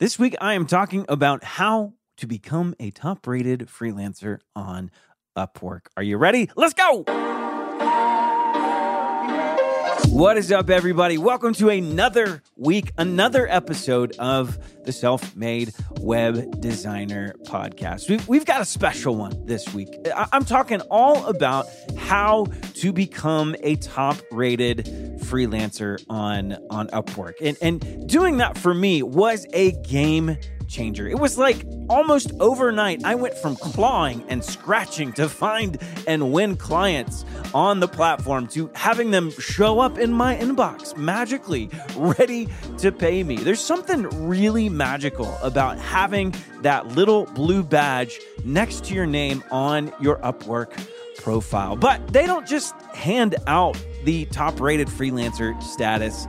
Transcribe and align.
This 0.00 0.16
week, 0.16 0.36
I 0.40 0.54
am 0.54 0.66
talking 0.66 1.04
about 1.08 1.42
how 1.42 1.94
to 2.18 2.28
become 2.28 2.76
a 2.78 2.92
top 2.92 3.26
rated 3.26 3.66
freelancer 3.66 4.38
on 4.54 4.92
Upwork. 5.36 5.86
Are 5.96 6.04
you 6.04 6.18
ready? 6.18 6.48
Let's 6.54 6.72
go! 6.72 7.02
What 10.10 10.38
is 10.38 10.50
up, 10.50 10.70
everybody? 10.70 11.18
Welcome 11.18 11.52
to 11.54 11.68
another 11.68 12.42
week, 12.56 12.92
another 12.96 13.46
episode 13.46 14.16
of 14.18 14.58
the 14.84 14.90
Self 14.90 15.36
Made 15.36 15.72
Web 16.00 16.60
Designer 16.60 17.34
Podcast. 17.44 18.08
We've, 18.08 18.26
we've 18.26 18.44
got 18.46 18.62
a 18.62 18.64
special 18.64 19.14
one 19.16 19.44
this 19.44 19.72
week. 19.74 19.94
I'm 20.32 20.44
talking 20.46 20.80
all 20.90 21.26
about 21.26 21.66
how 21.96 22.46
to 22.74 22.92
become 22.92 23.54
a 23.62 23.76
top 23.76 24.16
rated 24.32 24.86
freelancer 25.20 26.02
on, 26.08 26.56
on 26.70 26.88
Upwork. 26.88 27.34
And, 27.42 27.58
and 27.60 28.08
doing 28.08 28.38
that 28.38 28.56
for 28.56 28.72
me 28.72 29.02
was 29.02 29.46
a 29.52 29.72
game 29.82 30.38
changer. 30.68 31.08
It 31.08 31.18
was 31.18 31.38
like 31.38 31.64
almost 31.88 32.30
overnight, 32.40 33.04
I 33.04 33.14
went 33.14 33.34
from 33.34 33.56
clawing 33.56 34.24
and 34.28 34.44
scratching 34.44 35.12
to 35.14 35.28
find 35.28 35.78
and 36.06 36.32
win 36.32 36.56
clients 36.56 37.24
on 37.54 37.80
the 37.80 37.88
platform 37.88 38.46
to 38.48 38.70
having 38.74 39.10
them 39.10 39.30
show 39.30 39.80
up 39.80 39.98
in 39.98 40.12
my 40.12 40.36
inbox 40.36 40.96
magically, 40.96 41.70
ready 41.96 42.48
to 42.78 42.92
pay 42.92 43.22
me. 43.24 43.36
There's 43.36 43.60
something 43.60 44.02
really 44.28 44.68
magical 44.68 45.36
about 45.42 45.78
having 45.78 46.34
that 46.62 46.88
little 46.88 47.26
blue 47.26 47.62
badge 47.62 48.20
next 48.44 48.84
to 48.86 48.94
your 48.94 49.06
name 49.06 49.42
on 49.50 49.92
your 50.00 50.16
Upwork 50.18 50.72
profile. 51.18 51.76
But 51.76 52.12
they 52.12 52.26
don't 52.26 52.46
just 52.46 52.74
hand 52.94 53.36
out 53.46 53.76
the 54.04 54.26
top 54.26 54.60
rated 54.60 54.88
freelancer 54.88 55.60
status 55.62 56.26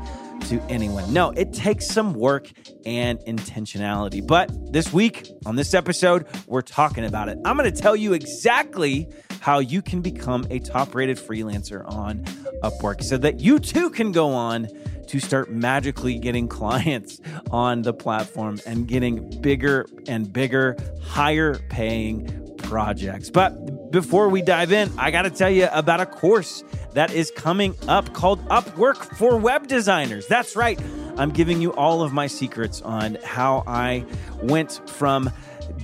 to 0.50 0.60
anyone. 0.64 1.14
No, 1.14 1.30
it 1.32 1.54
takes 1.54 1.86
some 1.86 2.14
work 2.14 2.52
and 2.84 3.20
intentionality. 3.20 4.26
But 4.26 4.74
this 4.74 4.92
week 4.92 5.30
on 5.46 5.56
this 5.56 5.76
episode, 5.76 6.26
we're 6.48 6.64
talking 6.64 7.06
about 7.06 7.30
it. 7.30 7.38
I'm 7.46 7.56
going 7.56 7.72
to 7.72 7.82
tell 7.82 7.96
you 7.96 8.14
exactly 8.14 9.08
how 9.42 9.60
you 9.60 9.84
can 9.84 10.02
become 10.02 10.48
a 10.50 10.58
top 10.58 10.96
rated 10.96 11.18
freelancer 11.18 11.88
on 11.94 12.24
Upwork 12.64 13.04
so 13.04 13.16
that 13.18 13.40
you 13.40 13.60
too 13.60 13.92
can 13.92 14.12
go 14.12 14.30
on 14.30 14.68
to 15.06 15.20
start 15.20 15.52
magically 15.52 16.18
getting 16.18 16.48
clients 16.60 17.22
on 17.52 17.84
the 17.84 17.94
platform 17.94 18.60
and 18.66 18.88
getting 18.88 19.30
bigger 19.42 19.86
and 20.08 20.34
bigger, 20.34 20.76
higher 21.00 21.60
paying 21.70 22.56
projects. 22.58 23.30
But 23.30 23.54
before 23.92 24.30
we 24.30 24.42
dive 24.42 24.72
in, 24.72 24.92
I 24.98 25.12
got 25.12 25.24
to 25.24 25.30
tell 25.30 25.50
you 25.50 25.68
about 25.72 26.00
a 26.00 26.06
course 26.06 26.64
that 26.94 27.12
is 27.14 27.32
coming 27.32 27.76
up 27.88 28.14
called 28.14 28.44
Upwork 28.48 29.18
for 29.18 29.38
Web 29.38 29.68
Designers. 29.68 30.28
That's 30.28 30.56
right. 30.56 30.80
I'm 31.18 31.32
giving 31.32 31.62
you 31.62 31.74
all 31.74 32.02
of 32.02 32.14
my 32.14 32.28
secrets 32.28 32.82
on 32.82 33.18
how 33.24 33.64
I 33.68 34.06
went 34.42 34.82
from 34.90 35.32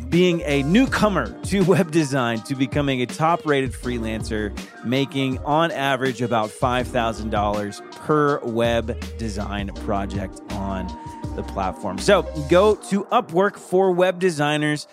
being 0.09 0.41
a 0.45 0.63
newcomer 0.63 1.29
to 1.43 1.63
web 1.65 1.91
design 1.91 2.39
to 2.41 2.55
becoming 2.55 3.01
a 3.01 3.05
top 3.05 3.45
rated 3.45 3.71
freelancer, 3.71 4.57
making 4.83 5.39
on 5.39 5.71
average 5.71 6.21
about 6.21 6.49
$5,000 6.49 7.91
per 7.91 8.39
web 8.39 9.17
design 9.17 9.69
project 9.83 10.41
on 10.51 10.87
the 11.35 11.43
platform. 11.43 11.97
So 11.97 12.21
go 12.49 12.75
to 12.75 13.03
Upwork 13.05 13.57
for 13.57 13.91
web 13.91 14.19
designers 14.19 14.87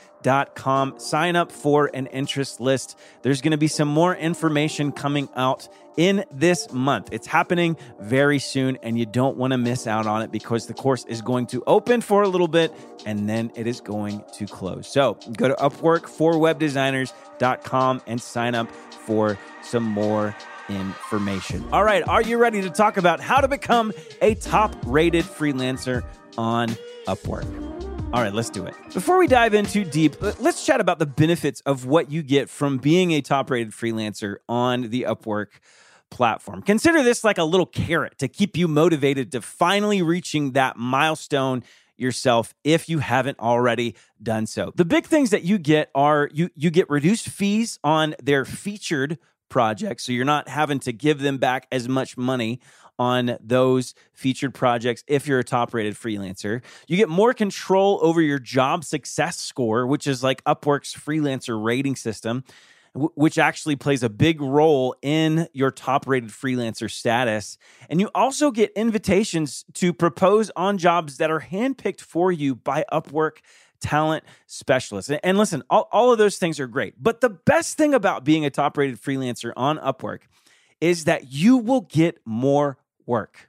com. 0.55 0.99
Sign 0.99 1.37
up 1.37 1.53
for 1.53 1.91
an 1.95 2.07
interest 2.07 2.61
list. 2.61 2.99
There's 3.23 3.41
going 3.41 3.53
to 3.53 3.59
be 3.59 3.69
some 3.69 3.89
more 3.89 4.15
information 4.15 4.93
coming 4.93 5.29
out 5.37 5.69
in 5.97 6.25
this 6.31 6.73
month. 6.73 7.09
It's 7.13 7.27
happening 7.27 7.77
very 8.01 8.39
soon, 8.39 8.79
and 8.83 8.99
you 8.99 9.07
don't 9.07 9.37
want 9.37 9.53
to 9.53 9.59
miss 9.59 9.87
out 9.87 10.07
on 10.07 10.23
it 10.23 10.33
because 10.33 10.67
the 10.67 10.75
course 10.75 11.05
is 11.07 11.21
going 11.21 11.47
to 11.49 11.63
open 11.67 12.01
for 12.01 12.23
a 12.23 12.29
little 12.29 12.49
bit 12.49 12.73
and 13.05 13.29
then 13.29 13.53
it 13.55 13.67
is 13.67 13.81
going 13.81 14.25
to 14.35 14.47
close. 14.47 14.87
So 14.87 15.19
go 15.37 15.49
to 15.49 15.55
Upwork 15.55 16.09
for 16.09 16.35
webdesigners.com 16.35 18.03
and 18.07 18.21
sign 18.21 18.55
up 18.55 18.71
for 18.71 19.39
some 19.63 19.85
more 19.85 20.35
information. 20.69 21.65
All 21.73 21.85
right, 21.85 22.07
are 22.07 22.23
you 22.23 22.39
ready 22.39 22.63
to 22.63 22.71
talk 22.71 22.97
about 22.97 23.21
how 23.21 23.41
to 23.41 23.49
become 23.49 23.93
a 24.21 24.35
top 24.37 24.75
rated 24.87 25.25
freelancer 25.25 26.05
on 26.39 26.69
Upwork? 27.07 27.82
All 28.13 28.21
right, 28.21 28.33
let's 28.33 28.51
do 28.51 28.67
it. 28.67 28.75
Before 28.93 29.17
we 29.17 29.27
dive 29.27 29.55
in 29.55 29.65
too 29.65 29.85
deep, 29.85 30.21
let's 30.39 30.67
chat 30.67 30.83
about 30.83 30.99
the 30.99 31.07
benefits 31.07 31.63
of 31.63 31.87
what 31.87 32.11
you 32.11 32.23
get 32.23 32.51
from 32.51 32.77
being 32.77 33.13
a 33.13 33.23
top 33.23 33.51
rated 33.51 33.73
freelancer 33.73 34.37
on 34.51 34.91
the 34.91 35.05
Upwork 35.05 35.47
platform. 36.11 36.61
Consider 36.61 37.03
this 37.03 37.25
like 37.25 37.39
a 37.39 37.45
little 37.45 37.65
carrot 37.65 38.19
to 38.19 38.29
keep 38.29 38.55
you 38.55 38.69
motivated 38.69 39.33
to 39.33 39.41
finally 39.41 40.03
reaching 40.03 40.53
that 40.53 40.77
milestone 40.77 41.65
yourself 41.97 42.53
if 42.65 42.87
you 42.87 42.99
haven't 42.99 43.39
already 43.39 43.97
done 44.23 44.45
so. 44.45 44.73
The 44.77 44.85
big 44.85 45.07
things 45.07 45.31
that 45.31 45.45
you 45.45 45.57
get 45.57 45.91
are 45.95 46.29
you 46.35 46.51
you 46.55 46.69
get 46.69 46.91
reduced 46.91 47.31
fees 47.31 47.79
on 47.83 48.15
their 48.23 48.45
featured 48.45 49.19
projects 49.49 50.05
so 50.05 50.13
you're 50.13 50.25
not 50.25 50.49
having 50.49 50.81
to 50.81 50.93
give 50.93 51.21
them 51.21 51.37
back 51.39 51.67
as 51.71 51.87
much 51.87 52.17
money 52.17 52.59
on 52.99 53.37
those 53.41 53.95
featured 54.13 54.55
projects 54.55 55.03
if 55.07 55.27
you're 55.27 55.39
a 55.39 55.45
top 55.45 55.75
rated 55.75 55.95
freelancer. 55.95 56.63
You 56.87 56.97
get 56.97 57.09
more 57.09 57.35
control 57.35 57.99
over 58.03 58.21
your 58.21 58.39
job 58.39 58.85
success 58.85 59.39
score, 59.39 59.87
which 59.87 60.07
is 60.07 60.23
like 60.23 60.43
Upwork's 60.45 60.95
freelancer 60.95 61.63
rating 61.63 61.97
system, 61.97 62.45
which 62.95 63.39
actually 63.39 63.77
plays 63.77 64.03
a 64.03 64.11
big 64.11 64.41
role 64.41 64.95
in 65.01 65.49
your 65.53 65.71
top 65.71 66.07
rated 66.07 66.31
freelancer 66.31 66.91
status. 66.91 67.57
And 67.89 68.01
you 68.01 68.11
also 68.15 68.51
get 68.51 68.71
invitations 68.73 69.65
to 69.75 69.93
propose 69.93 70.51
on 70.57 70.79
jobs 70.79 71.17
that 71.17 71.31
are 71.31 71.41
handpicked 71.41 72.01
for 72.01 72.31
you 72.31 72.55
by 72.55 72.85
Upwork 72.93 73.39
talent 73.81 74.25
specialists. 74.47 75.11
And 75.23 75.37
listen, 75.37 75.63
all, 75.69 75.89
all 75.93 76.13
of 76.13 76.19
those 76.19 76.37
things 76.37 76.61
are 76.61 76.67
great. 76.67 76.95
But 77.03 77.21
the 77.21 77.31
best 77.31 77.77
thing 77.77 77.95
about 77.95 78.25
being 78.25 78.45
a 78.45 78.51
top 78.51 78.79
rated 78.79 79.01
freelancer 79.01 79.53
on 79.57 79.79
Upwork 79.79 80.21
is 80.81 81.05
that 81.05 81.33
you 81.33 81.57
will 81.57 81.83
get 81.83 82.19
more 82.25 82.77
work. 83.07 83.49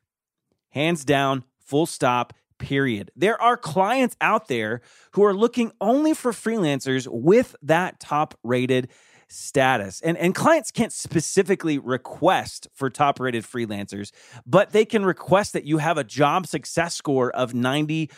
Hands 0.69 1.03
down, 1.03 1.43
full 1.59 1.85
stop, 1.85 2.33
period. 2.57 3.11
There 3.15 3.39
are 3.41 3.57
clients 3.57 4.15
out 4.21 4.47
there 4.47 4.81
who 5.11 5.23
are 5.23 5.33
looking 5.33 5.71
only 5.81 6.13
for 6.13 6.31
freelancers 6.31 7.07
with 7.07 7.55
that 7.61 7.99
top 7.99 8.37
rated 8.43 8.89
status. 9.27 9.99
And, 10.01 10.17
and 10.17 10.35
clients 10.35 10.71
can't 10.71 10.93
specifically 10.93 11.77
request 11.77 12.67
for 12.73 12.89
top 12.89 13.19
rated 13.19 13.43
freelancers, 13.43 14.11
but 14.45 14.71
they 14.71 14.85
can 14.85 15.05
request 15.05 15.53
that 15.53 15.65
you 15.65 15.79
have 15.79 15.97
a 15.97 16.03
job 16.03 16.47
success 16.47 16.93
score 16.93 17.31
of 17.31 17.53
90% 17.53 18.09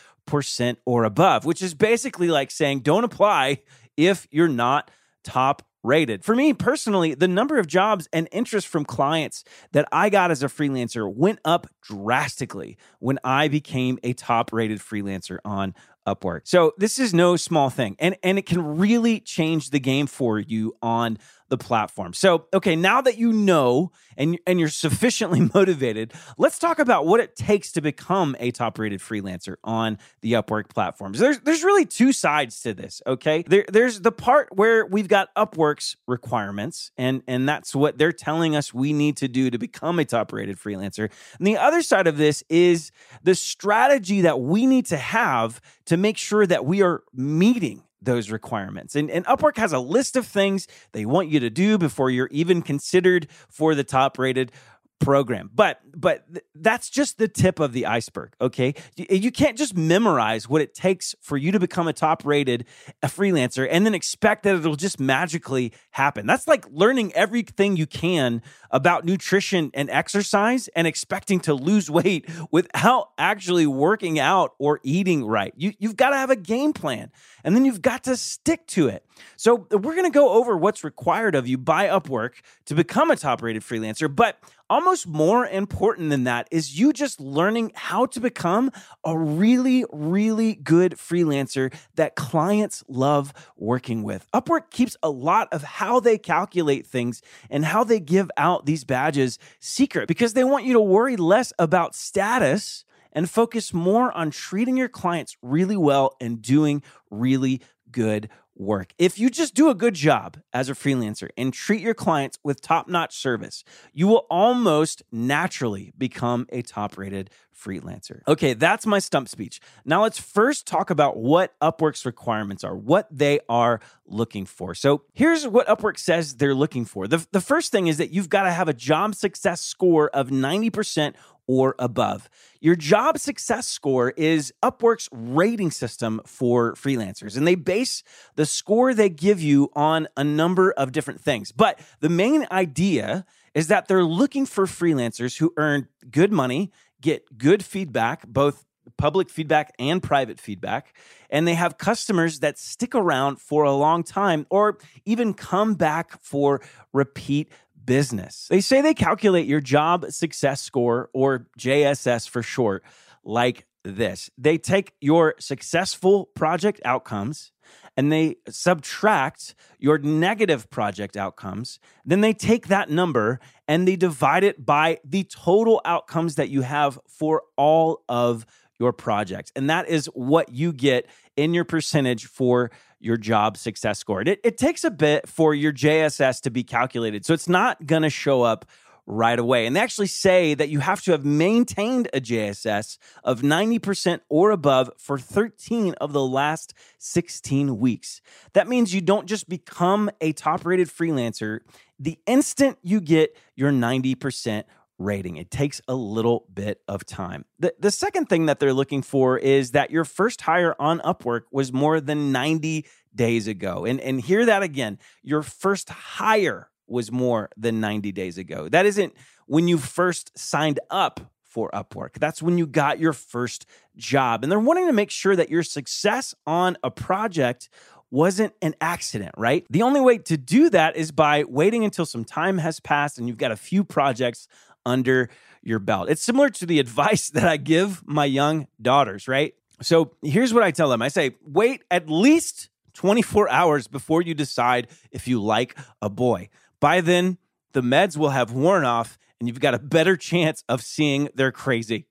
or 0.85 1.03
above, 1.05 1.45
which 1.45 1.61
is 1.61 1.73
basically 1.73 2.27
like 2.27 2.51
saying 2.51 2.81
don't 2.81 3.03
apply 3.03 3.61
if 3.97 4.27
you're 4.29 4.47
not 4.47 4.91
top 5.23 5.63
rated. 5.85 6.23
For 6.23 6.35
me 6.35 6.53
personally, 6.53 7.13
the 7.13 7.27
number 7.27 7.57
of 7.57 7.67
jobs 7.67 8.09
and 8.11 8.27
interest 8.31 8.67
from 8.67 8.85
clients 8.85 9.43
that 9.71 9.87
I 9.91 10.09
got 10.09 10.31
as 10.31 10.43
a 10.43 10.47
freelancer 10.47 11.11
went 11.13 11.39
up 11.45 11.67
drastically 11.81 12.77
when 12.99 13.19
I 13.23 13.47
became 13.47 13.99
a 14.03 14.13
top 14.13 14.51
rated 14.51 14.79
freelancer 14.79 15.37
on 15.45 15.73
Upwork. 16.07 16.41
So 16.43 16.73
this 16.77 16.99
is 16.99 17.13
no 17.13 17.35
small 17.35 17.69
thing. 17.71 17.95
And 17.97 18.15
and 18.21 18.37
it 18.37 18.45
can 18.45 18.77
really 18.77 19.19
change 19.19 19.71
the 19.71 19.79
game 19.79 20.05
for 20.05 20.37
you 20.37 20.75
on 20.81 21.17
the 21.49 21.57
platform. 21.57 22.13
So, 22.13 22.45
okay, 22.53 22.75
now 22.75 23.01
that 23.01 23.17
you 23.17 23.31
know 23.31 23.91
and 24.17 24.39
and 24.47 24.59
you're 24.59 24.69
sufficiently 24.69 25.49
motivated, 25.53 26.13
let's 26.37 26.57
talk 26.57 26.79
about 26.79 27.05
what 27.05 27.19
it 27.19 27.35
takes 27.35 27.71
to 27.73 27.81
become 27.81 28.35
a 28.39 28.51
top-rated 28.51 28.99
freelancer 28.99 29.55
on 29.63 29.97
the 30.21 30.33
Upwork 30.33 30.69
platforms. 30.69 31.19
There's 31.19 31.39
there's 31.39 31.63
really 31.63 31.85
two 31.85 32.11
sides 32.11 32.61
to 32.61 32.73
this, 32.73 33.01
okay? 33.05 33.43
There, 33.47 33.65
there's 33.71 34.01
the 34.01 34.11
part 34.11 34.55
where 34.55 34.85
we've 34.85 35.07
got 35.07 35.33
Upwork's 35.35 35.97
requirements 36.07 36.91
and 36.97 37.21
and 37.27 37.47
that's 37.47 37.75
what 37.75 37.97
they're 37.97 38.11
telling 38.11 38.55
us 38.55 38.73
we 38.73 38.93
need 38.93 39.17
to 39.17 39.27
do 39.27 39.49
to 39.49 39.57
become 39.57 39.99
a 39.99 40.05
top-rated 40.05 40.57
freelancer. 40.57 41.11
And 41.37 41.45
the 41.45 41.57
other 41.57 41.81
side 41.81 42.07
of 42.07 42.17
this 42.17 42.43
is 42.49 42.91
the 43.23 43.35
strategy 43.35 44.21
that 44.21 44.39
we 44.39 44.65
need 44.65 44.85
to 44.87 44.97
have 44.97 45.61
to 45.85 45.97
make 45.97 46.17
sure 46.17 46.47
that 46.47 46.65
we 46.65 46.81
are 46.81 47.03
meeting 47.13 47.83
those 48.05 48.31
requirements. 48.31 48.95
And, 48.95 49.09
and 49.11 49.25
Upwork 49.25 49.57
has 49.57 49.73
a 49.73 49.79
list 49.79 50.15
of 50.15 50.25
things 50.25 50.67
they 50.91 51.05
want 51.05 51.29
you 51.29 51.39
to 51.41 51.49
do 51.49 51.77
before 51.77 52.09
you're 52.09 52.29
even 52.31 52.61
considered 52.61 53.27
for 53.49 53.75
the 53.75 53.83
top 53.83 54.17
rated 54.17 54.51
program. 54.99 55.49
But 55.53 55.81
but 55.95 56.25
th- 56.31 56.45
that's 56.55 56.89
just 56.89 57.17
the 57.17 57.27
tip 57.27 57.59
of 57.59 57.73
the 57.73 57.85
iceberg, 57.85 58.33
okay? 58.41 58.73
You, 58.95 59.05
you, 59.09 59.31
can't 59.31 59.57
just 59.57 59.75
memorize 59.75 60.49
what 60.49 60.61
it 60.61 60.73
takes 60.73 61.15
for 61.21 61.37
you 61.37 61.51
to 61.51 61.59
become 61.59 61.87
a 61.87 61.93
top 61.93 62.25
rated 62.25 62.65
a 63.01 63.07
freelancer 63.07 63.67
and 63.69 63.85
then 63.85 63.93
expect 63.93 64.43
that 64.43 64.55
it'll 64.55 64.75
just 64.75 64.99
magically 64.99 65.73
happen. 65.91 66.25
That's 66.25 66.47
like 66.47 66.65
learning 66.69 67.13
everything 67.13 67.77
you 67.77 67.85
can 67.85 68.41
about 68.71 69.05
nutrition 69.05 69.71
and 69.73 69.89
exercise 69.89 70.67
and 70.69 70.85
expecting 70.85 71.39
to 71.41 71.53
lose 71.53 71.89
weight 71.89 72.27
without 72.51 73.11
actually 73.17 73.67
working 73.67 74.19
out 74.19 74.53
or 74.59 74.79
eating 74.83 75.25
right. 75.25 75.53
You 75.55 75.73
you've 75.79 75.97
got 75.97 76.09
to 76.09 76.17
have 76.17 76.29
a 76.29 76.35
game 76.35 76.73
plan 76.73 77.11
and 77.43 77.55
then 77.55 77.63
you've 77.63 77.81
got 77.81 78.03
to 78.05 78.17
stick 78.17 78.67
to 78.67 78.87
it. 78.87 79.05
So 79.37 79.67
we're 79.71 79.95
going 79.95 80.03
to 80.03 80.09
go 80.09 80.29
over 80.33 80.57
what's 80.57 80.83
required 80.83 81.35
of 81.35 81.47
you 81.47 81.57
by 81.57 81.87
Upwork 81.87 82.33
to 82.65 82.75
become 82.75 83.11
a 83.11 83.15
top 83.15 83.41
rated 83.41 83.61
freelancer, 83.61 84.13
but 84.13 84.39
almost 84.69 85.07
more 85.07 85.45
important 85.45 86.09
than 86.09 86.23
that 86.23 86.47
is 86.51 86.77
you 86.77 86.93
just 86.93 87.19
learning 87.19 87.71
how 87.75 88.05
to 88.07 88.19
become 88.19 88.71
a 89.03 89.17
really, 89.17 89.85
really 89.91 90.55
good 90.55 90.93
freelancer 90.93 91.73
that 91.95 92.15
clients 92.15 92.83
love 92.87 93.33
working 93.57 94.03
with. 94.03 94.27
Upwork 94.33 94.71
keeps 94.71 94.97
a 95.03 95.09
lot 95.09 95.47
of 95.51 95.63
how 95.63 95.99
they 95.99 96.17
calculate 96.17 96.87
things 96.87 97.21
and 97.49 97.65
how 97.65 97.83
they 97.83 97.99
give 97.99 98.29
out 98.37 98.65
these 98.65 98.83
badges 98.83 99.37
secret 99.59 100.07
because 100.07 100.33
they 100.33 100.43
want 100.43 100.65
you 100.65 100.73
to 100.73 100.81
worry 100.81 101.15
less 101.15 101.53
about 101.59 101.95
status 101.95 102.85
and 103.11 103.29
focus 103.29 103.73
more 103.73 104.11
on 104.11 104.29
treating 104.29 104.75
your 104.75 104.89
clients 104.89 105.37
really 105.41 105.77
well 105.77 106.15
and 106.19 106.41
doing 106.41 106.83
really 107.09 107.61
good 107.91 108.29
work. 108.55 108.93
If 108.97 109.19
you 109.19 109.29
just 109.29 109.53
do 109.53 109.69
a 109.69 109.75
good 109.75 109.93
job 109.93 110.37
as 110.53 110.69
a 110.69 110.73
freelancer 110.73 111.29
and 111.37 111.53
treat 111.53 111.81
your 111.81 111.93
clients 111.93 112.37
with 112.43 112.61
top 112.61 112.87
notch 112.87 113.15
service, 113.17 113.63
you 113.93 114.07
will 114.07 114.25
almost 114.29 115.03
naturally 115.11 115.91
become 115.97 116.47
a 116.49 116.61
top 116.61 116.97
rated 116.97 117.29
freelancer. 117.55 118.21
Okay, 118.27 118.53
that's 118.53 118.85
my 118.85 118.99
stump 118.99 119.29
speech. 119.29 119.59
Now 119.85 120.03
let's 120.03 120.19
first 120.19 120.67
talk 120.67 120.89
about 120.89 121.17
what 121.17 121.57
Upwork's 121.61 122.05
requirements 122.05 122.63
are, 122.63 122.75
what 122.75 123.07
they 123.09 123.39
are 123.47 123.79
looking 124.05 124.45
for. 124.45 124.75
So 124.75 125.03
here's 125.13 125.47
what 125.47 125.67
Upwork 125.67 125.97
says 125.97 126.35
they're 126.35 126.53
looking 126.53 126.85
for. 126.85 127.07
The, 127.07 127.25
the 127.31 127.41
first 127.41 127.71
thing 127.71 127.87
is 127.87 127.97
that 127.97 128.11
you've 128.11 128.29
got 128.29 128.43
to 128.43 128.51
have 128.51 128.67
a 128.67 128.73
job 128.73 129.15
success 129.15 129.61
score 129.61 130.09
of 130.09 130.29
90% 130.29 131.13
or 131.47 131.75
above. 131.79 132.29
Your 132.59 132.75
job 132.75 133.19
success 133.19 133.67
score 133.67 134.11
is 134.11 134.53
Upwork's 134.63 135.09
rating 135.11 135.71
system 135.71 136.21
for 136.25 136.73
freelancers, 136.73 137.37
and 137.37 137.47
they 137.47 137.55
base 137.55 138.03
the 138.35 138.45
score 138.45 138.93
they 138.93 139.09
give 139.09 139.41
you 139.41 139.69
on 139.73 140.07
a 140.17 140.23
number 140.23 140.71
of 140.71 140.91
different 140.91 141.21
things. 141.21 141.51
But 141.51 141.79
the 141.99 142.09
main 142.09 142.47
idea 142.51 143.25
is 143.53 143.67
that 143.67 143.87
they're 143.87 144.03
looking 144.03 144.45
for 144.45 144.65
freelancers 144.65 145.37
who 145.37 145.53
earn 145.57 145.87
good 146.11 146.31
money, 146.31 146.71
get 147.01 147.37
good 147.37 147.63
feedback, 147.63 148.27
both 148.27 148.65
public 148.97 149.29
feedback 149.29 149.73
and 149.79 150.01
private 150.01 150.39
feedback, 150.39 150.95
and 151.29 151.47
they 151.47 151.55
have 151.55 151.77
customers 151.77 152.39
that 152.39 152.57
stick 152.57 152.93
around 152.93 153.39
for 153.39 153.63
a 153.63 153.73
long 153.73 154.03
time 154.03 154.45
or 154.49 154.77
even 155.05 155.33
come 155.33 155.73
back 155.73 156.21
for 156.21 156.61
repeat 156.93 157.51
business. 157.85 158.47
They 158.49 158.61
say 158.61 158.81
they 158.81 158.93
calculate 158.93 159.45
your 159.45 159.61
job 159.61 160.05
success 160.09 160.61
score, 160.61 161.09
or 161.13 161.47
JSS 161.59 162.27
for 162.27 162.41
short, 162.41 162.83
like 163.23 163.65
this 163.83 164.31
they 164.37 164.57
take 164.57 164.93
your 164.99 165.35
successful 165.39 166.25
project 166.35 166.81
outcomes 166.83 167.51
and 167.95 168.11
they 168.11 168.35
subtract 168.49 169.55
your 169.79 169.97
negative 169.97 170.69
project 170.69 171.15
outcomes. 171.15 171.79
Then 172.03 172.21
they 172.21 172.33
take 172.33 172.67
that 172.67 172.89
number 172.89 173.39
and 173.67 173.87
they 173.87 173.95
divide 173.95 174.43
it 174.43 174.65
by 174.65 174.99
the 175.03 175.23
total 175.23 175.81
outcomes 175.85 176.35
that 176.35 176.49
you 176.49 176.61
have 176.61 176.99
for 177.07 177.43
all 177.55 178.03
of 178.09 178.45
your 178.79 178.93
project. 178.93 179.51
And 179.55 179.69
that 179.69 179.87
is 179.87 180.07
what 180.07 180.53
you 180.53 180.73
get 180.73 181.07
in 181.35 181.53
your 181.53 181.65
percentage 181.65 182.25
for 182.25 182.71
your 182.99 183.17
job 183.17 183.57
success 183.57 183.99
score. 183.99 184.21
It, 184.21 184.39
it 184.43 184.57
takes 184.57 184.83
a 184.83 184.91
bit 184.91 185.27
for 185.27 185.53
your 185.53 185.71
JSS 185.71 186.41
to 186.41 186.49
be 186.49 186.63
calculated. 186.63 187.25
So 187.25 187.33
it's 187.33 187.49
not 187.49 187.85
going 187.85 188.01
to 188.01 188.09
show 188.09 188.41
up 188.41 188.65
right 189.07 189.37
away. 189.37 189.67
And 189.67 189.75
they 189.75 189.81
actually 189.81 190.07
say 190.07 190.55
that 190.55 190.69
you 190.69 190.79
have 190.79 191.03
to 191.03 191.11
have 191.11 191.23
maintained 191.23 192.09
a 192.11 192.19
JSS 192.19 192.97
of 193.23 193.41
90% 193.41 194.21
or 194.29 194.49
above 194.49 194.89
for 194.97 195.19
13 195.19 195.93
of 196.01 196.11
the 196.11 196.25
last 196.25 196.73
16 196.97 197.77
weeks. 197.77 198.21
That 198.53 198.67
means 198.67 198.95
you 198.95 199.01
don't 199.01 199.27
just 199.27 199.47
become 199.47 200.09
a 200.21 200.33
top 200.33 200.65
rated 200.65 200.87
freelancer 200.87 201.59
the 201.99 202.19
instant 202.25 202.77
you 202.81 202.99
get 202.99 203.35
your 203.55 203.71
90% 203.71 204.63
rating. 204.97 205.37
It 205.37 205.51
takes 205.51 205.81
a 205.87 205.95
little 205.95 206.45
bit 206.53 206.81
of 206.87 207.05
time. 207.05 207.45
The, 207.59 207.73
the 207.79 207.91
second 207.91 208.27
thing 208.27 208.45
that 208.45 208.59
they're 208.59 208.73
looking 208.73 209.01
for 209.01 209.37
is 209.37 209.71
that 209.71 209.91
your 209.91 210.05
first 210.05 210.41
hire 210.41 210.75
on 210.79 210.99
Upwork 210.99 211.41
was 211.51 211.73
more 211.73 211.99
than 211.99 212.31
90 212.31 212.85
days 213.13 213.47
ago. 213.47 213.85
And, 213.85 213.99
and 213.99 214.21
hear 214.21 214.45
that 214.45 214.63
again 214.63 214.99
your 215.23 215.41
first 215.41 215.89
hire 215.89 216.69
was 216.87 217.11
more 217.11 217.49
than 217.57 217.79
90 217.79 218.11
days 218.11 218.37
ago. 218.37 218.69
That 218.69 218.85
isn't 218.85 219.13
when 219.47 219.67
you 219.67 219.77
first 219.77 220.37
signed 220.37 220.79
up 220.89 221.19
for 221.43 221.69
Upwork. 221.71 222.19
That's 222.19 222.41
when 222.41 222.57
you 222.57 222.67
got 222.67 222.99
your 222.99 223.13
first 223.13 223.65
job. 223.95 224.43
And 224.43 224.51
they're 224.51 224.59
wanting 224.59 224.87
to 224.87 224.93
make 224.93 225.09
sure 225.09 225.35
that 225.35 225.49
your 225.49 225.63
success 225.63 226.35
on 226.45 226.77
a 226.83 226.91
project 226.91 227.69
wasn't 228.11 228.53
an 228.61 228.75
accident, 228.81 229.31
right? 229.37 229.65
The 229.69 229.81
only 229.81 230.01
way 230.01 230.17
to 230.19 230.37
do 230.37 230.69
that 230.69 230.95
is 230.95 231.11
by 231.11 231.43
waiting 231.45 231.83
until 231.83 232.05
some 232.05 232.23
time 232.23 232.59
has 232.59 232.79
passed 232.79 233.17
and 233.17 233.27
you've 233.27 233.37
got 233.37 233.51
a 233.51 233.55
few 233.55 233.83
projects 233.83 234.47
under 234.85 235.29
your 235.61 235.79
belt. 235.79 236.09
It's 236.09 236.21
similar 236.21 236.49
to 236.49 236.65
the 236.65 236.79
advice 236.85 237.29
that 237.31 237.47
I 237.47 237.57
give 237.57 238.01
my 238.05 238.25
young 238.25 238.67
daughters, 238.81 239.27
right? 239.27 239.53
So 239.81 240.11
here's 240.21 240.53
what 240.53 240.63
I 240.63 240.71
tell 240.71 240.89
them 240.89 241.01
I 241.01 241.09
say, 241.09 241.35
wait 241.45 241.83
at 241.91 242.09
least 242.09 242.69
24 242.93 243.49
hours 243.49 243.87
before 243.87 244.21
you 244.21 244.33
decide 244.33 244.87
if 245.11 245.27
you 245.27 245.41
like 245.41 245.77
a 246.01 246.09
boy. 246.09 246.49
By 246.79 247.01
then, 247.01 247.37
the 247.73 247.81
meds 247.81 248.15
will 248.15 248.29
have 248.29 248.51
worn 248.51 248.85
off 248.85 249.17
and 249.39 249.49
you've 249.49 249.59
got 249.59 249.73
a 249.73 249.79
better 249.79 250.15
chance 250.15 250.63
of 250.69 250.81
seeing 250.81 251.29
they're 251.35 251.51
crazy. 251.51 252.07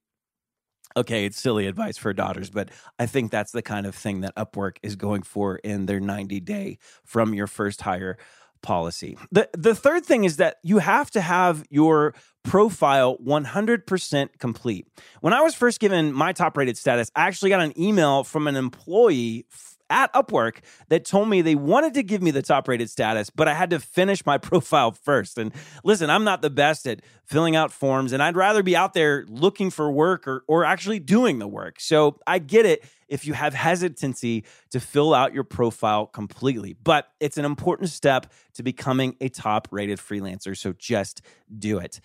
Okay, 0.97 1.25
it's 1.25 1.41
silly 1.41 1.67
advice 1.67 1.97
for 1.97 2.13
daughters, 2.13 2.51
but 2.51 2.71
I 2.99 3.07
think 3.07 3.33
that's 3.33 3.51
the 3.51 3.63
kind 3.63 3.87
of 3.87 3.97
thing 3.97 4.21
that 4.21 4.37
Upwork 4.37 4.77
is 4.83 4.95
going 4.95 5.23
for 5.23 5.57
in 5.57 5.87
their 5.87 5.99
90 5.99 6.39
day 6.41 6.79
from 7.03 7.35
your 7.35 7.49
first 7.49 7.81
hire 7.81 8.17
policy. 8.65 9.17
The 9.31 9.49
the 9.53 9.75
third 9.75 10.05
thing 10.05 10.25
is 10.25 10.39
that 10.39 10.57
you 10.65 10.79
have 10.79 11.11
to 11.13 11.21
have 11.21 11.65
your 11.71 12.15
profile 12.43 13.17
100% 13.25 14.29
complete. 14.39 14.87
When 15.21 15.33
I 15.33 15.41
was 15.41 15.55
first 15.55 15.81
given 15.81 16.13
my 16.13 16.33
top 16.33 16.57
rated 16.57 16.77
status, 16.77 17.11
I 17.15 17.27
actually 17.27 17.51
got 17.51 17.61
an 17.61 17.79
email 17.81 18.25
from 18.25 18.47
an 18.47 18.57
employee 18.57 19.47
at 19.91 20.13
Upwork 20.13 20.59
that 20.89 21.05
told 21.05 21.29
me 21.29 21.43
they 21.43 21.55
wanted 21.55 21.95
to 21.95 22.03
give 22.03 22.23
me 22.23 22.31
the 22.31 22.43
top 22.43 22.69
rated 22.69 22.91
status, 22.91 23.31
but 23.31 23.49
I 23.49 23.55
had 23.55 23.71
to 23.71 23.81
finish 23.81 24.25
my 24.27 24.39
profile 24.51 24.93
first. 24.93 25.39
And 25.39 25.53
listen, 25.85 26.11
I'm 26.11 26.25
not 26.25 26.43
the 26.43 26.51
best 26.51 26.87
at 26.87 27.01
filling 27.25 27.57
out 27.57 27.71
forms, 27.71 28.13
and 28.13 28.23
I'd 28.23 28.37
rather 28.37 28.63
be 28.63 28.77
out 28.77 28.95
there 28.95 29.25
looking 29.29 29.71
for 29.71 29.91
work 29.91 30.27
or, 30.27 30.45
or 30.49 30.65
actually 30.65 30.99
doing 30.99 31.39
the 31.39 31.49
work. 31.49 31.81
So 31.81 32.19
I 32.27 32.39
get 32.39 32.67
it 32.67 32.85
if 33.15 33.25
you 33.25 33.33
have 33.33 33.55
hesitancy 33.55 34.45
to 34.73 34.81
fill 34.81 35.15
out 35.15 35.33
your 35.33 35.45
profile 35.45 36.05
completely, 36.05 36.75
but 36.83 37.07
it's 37.21 37.39
an 37.39 37.45
important 37.45 37.89
step 37.91 38.27
to 38.55 38.65
becoming 38.65 39.17
a 39.21 39.29
top 39.29 39.69
rated 39.71 39.99
freelancer. 39.99 40.57
So 40.57 40.73
just 40.73 41.23
do 41.57 41.79
it. 41.79 42.01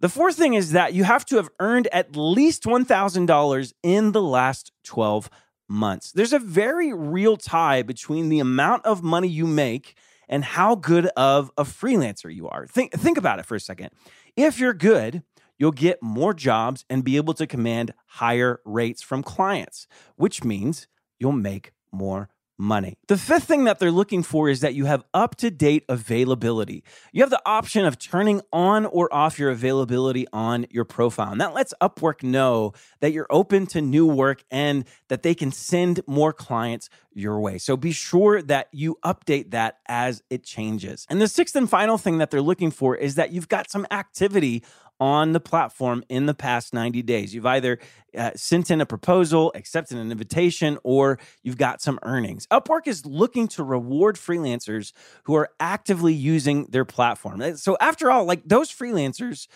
The 0.00 0.10
fourth 0.10 0.36
thing 0.36 0.52
is 0.52 0.72
that 0.72 0.92
you 0.92 1.04
have 1.04 1.24
to 1.26 1.36
have 1.36 1.48
earned 1.60 1.88
at 1.92 2.14
least 2.14 2.64
$1,000 2.64 3.72
in 3.82 4.12
the 4.12 4.22
last 4.22 4.72
12 4.84 5.30
months. 5.66 6.12
There's 6.12 6.34
a 6.34 6.38
very 6.38 6.92
real 6.92 7.38
tie 7.38 7.80
between 7.82 8.28
the 8.28 8.40
amount 8.40 8.84
of 8.84 9.02
money 9.02 9.28
you 9.28 9.46
make 9.46 9.96
and 10.28 10.44
how 10.44 10.74
good 10.74 11.06
of 11.16 11.50
a 11.56 11.64
freelancer 11.64 12.32
you 12.34 12.48
are. 12.48 12.66
Think, 12.66 12.92
think 12.92 13.16
about 13.16 13.38
it 13.38 13.46
for 13.46 13.54
a 13.54 13.60
second. 13.60 13.90
If 14.36 14.58
you're 14.58 14.74
good, 14.74 15.22
you'll 15.60 15.70
get 15.70 16.02
more 16.02 16.34
jobs 16.34 16.84
and 16.90 17.04
be 17.04 17.16
able 17.16 17.34
to 17.34 17.46
command 17.46 17.94
higher 18.06 18.60
rates 18.64 19.02
from 19.02 19.22
clients, 19.22 19.86
which 20.16 20.42
means 20.42 20.88
you'll 21.20 21.30
make 21.30 21.72
more 21.92 22.30
money. 22.60 22.98
The 23.08 23.16
fifth 23.16 23.44
thing 23.44 23.64
that 23.64 23.78
they're 23.78 23.90
looking 23.90 24.22
for 24.22 24.48
is 24.48 24.60
that 24.60 24.74
you 24.74 24.84
have 24.84 25.02
up 25.14 25.36
to 25.36 25.50
date 25.50 25.84
availability. 25.88 26.84
You 27.10 27.22
have 27.22 27.30
the 27.30 27.40
option 27.46 27.86
of 27.86 27.98
turning 27.98 28.42
on 28.52 28.84
or 28.84 29.12
off 29.12 29.38
your 29.38 29.50
availability 29.50 30.26
on 30.32 30.66
your 30.70 30.84
profile. 30.84 31.32
And 31.32 31.40
that 31.40 31.54
lets 31.54 31.72
Upwork 31.80 32.22
know 32.22 32.72
that 33.00 33.12
you're 33.12 33.26
open 33.30 33.66
to 33.68 33.80
new 33.80 34.06
work 34.06 34.44
and 34.50 34.84
that 35.08 35.22
they 35.22 35.34
can 35.34 35.50
send 35.50 36.00
more 36.06 36.34
clients 36.34 36.90
your 37.12 37.40
way. 37.40 37.56
So 37.56 37.76
be 37.76 37.92
sure 37.92 38.42
that 38.42 38.68
you 38.72 38.98
update 39.04 39.52
that 39.52 39.78
as 39.88 40.22
it 40.28 40.44
changes. 40.44 41.06
And 41.08 41.20
the 41.20 41.28
sixth 41.28 41.56
and 41.56 41.68
final 41.68 41.96
thing 41.96 42.18
that 42.18 42.30
they're 42.30 42.42
looking 42.42 42.70
for 42.70 42.94
is 42.94 43.14
that 43.14 43.32
you've 43.32 43.48
got 43.48 43.70
some 43.70 43.86
activity 43.90 44.62
on 45.00 45.32
the 45.32 45.40
platform 45.40 46.04
in 46.08 46.26
the 46.26 46.34
past 46.34 46.74
90 46.74 47.02
days. 47.02 47.34
You've 47.34 47.46
either 47.46 47.78
uh, 48.16 48.32
sent 48.36 48.70
in 48.70 48.80
a 48.80 48.86
proposal, 48.86 49.50
accepted 49.54 49.96
an 49.96 50.12
invitation, 50.12 50.78
or 50.84 51.18
you've 51.42 51.56
got 51.56 51.80
some 51.80 51.98
earnings. 52.02 52.46
Upwork 52.48 52.86
is 52.86 53.06
looking 53.06 53.48
to 53.48 53.64
reward 53.64 54.16
freelancers 54.16 54.92
who 55.24 55.34
are 55.34 55.48
actively 55.58 56.12
using 56.12 56.66
their 56.66 56.84
platform. 56.84 57.56
So, 57.56 57.76
after 57.80 58.10
all, 58.10 58.24
like 58.24 58.42
those 58.44 58.70
freelancers 58.70 59.48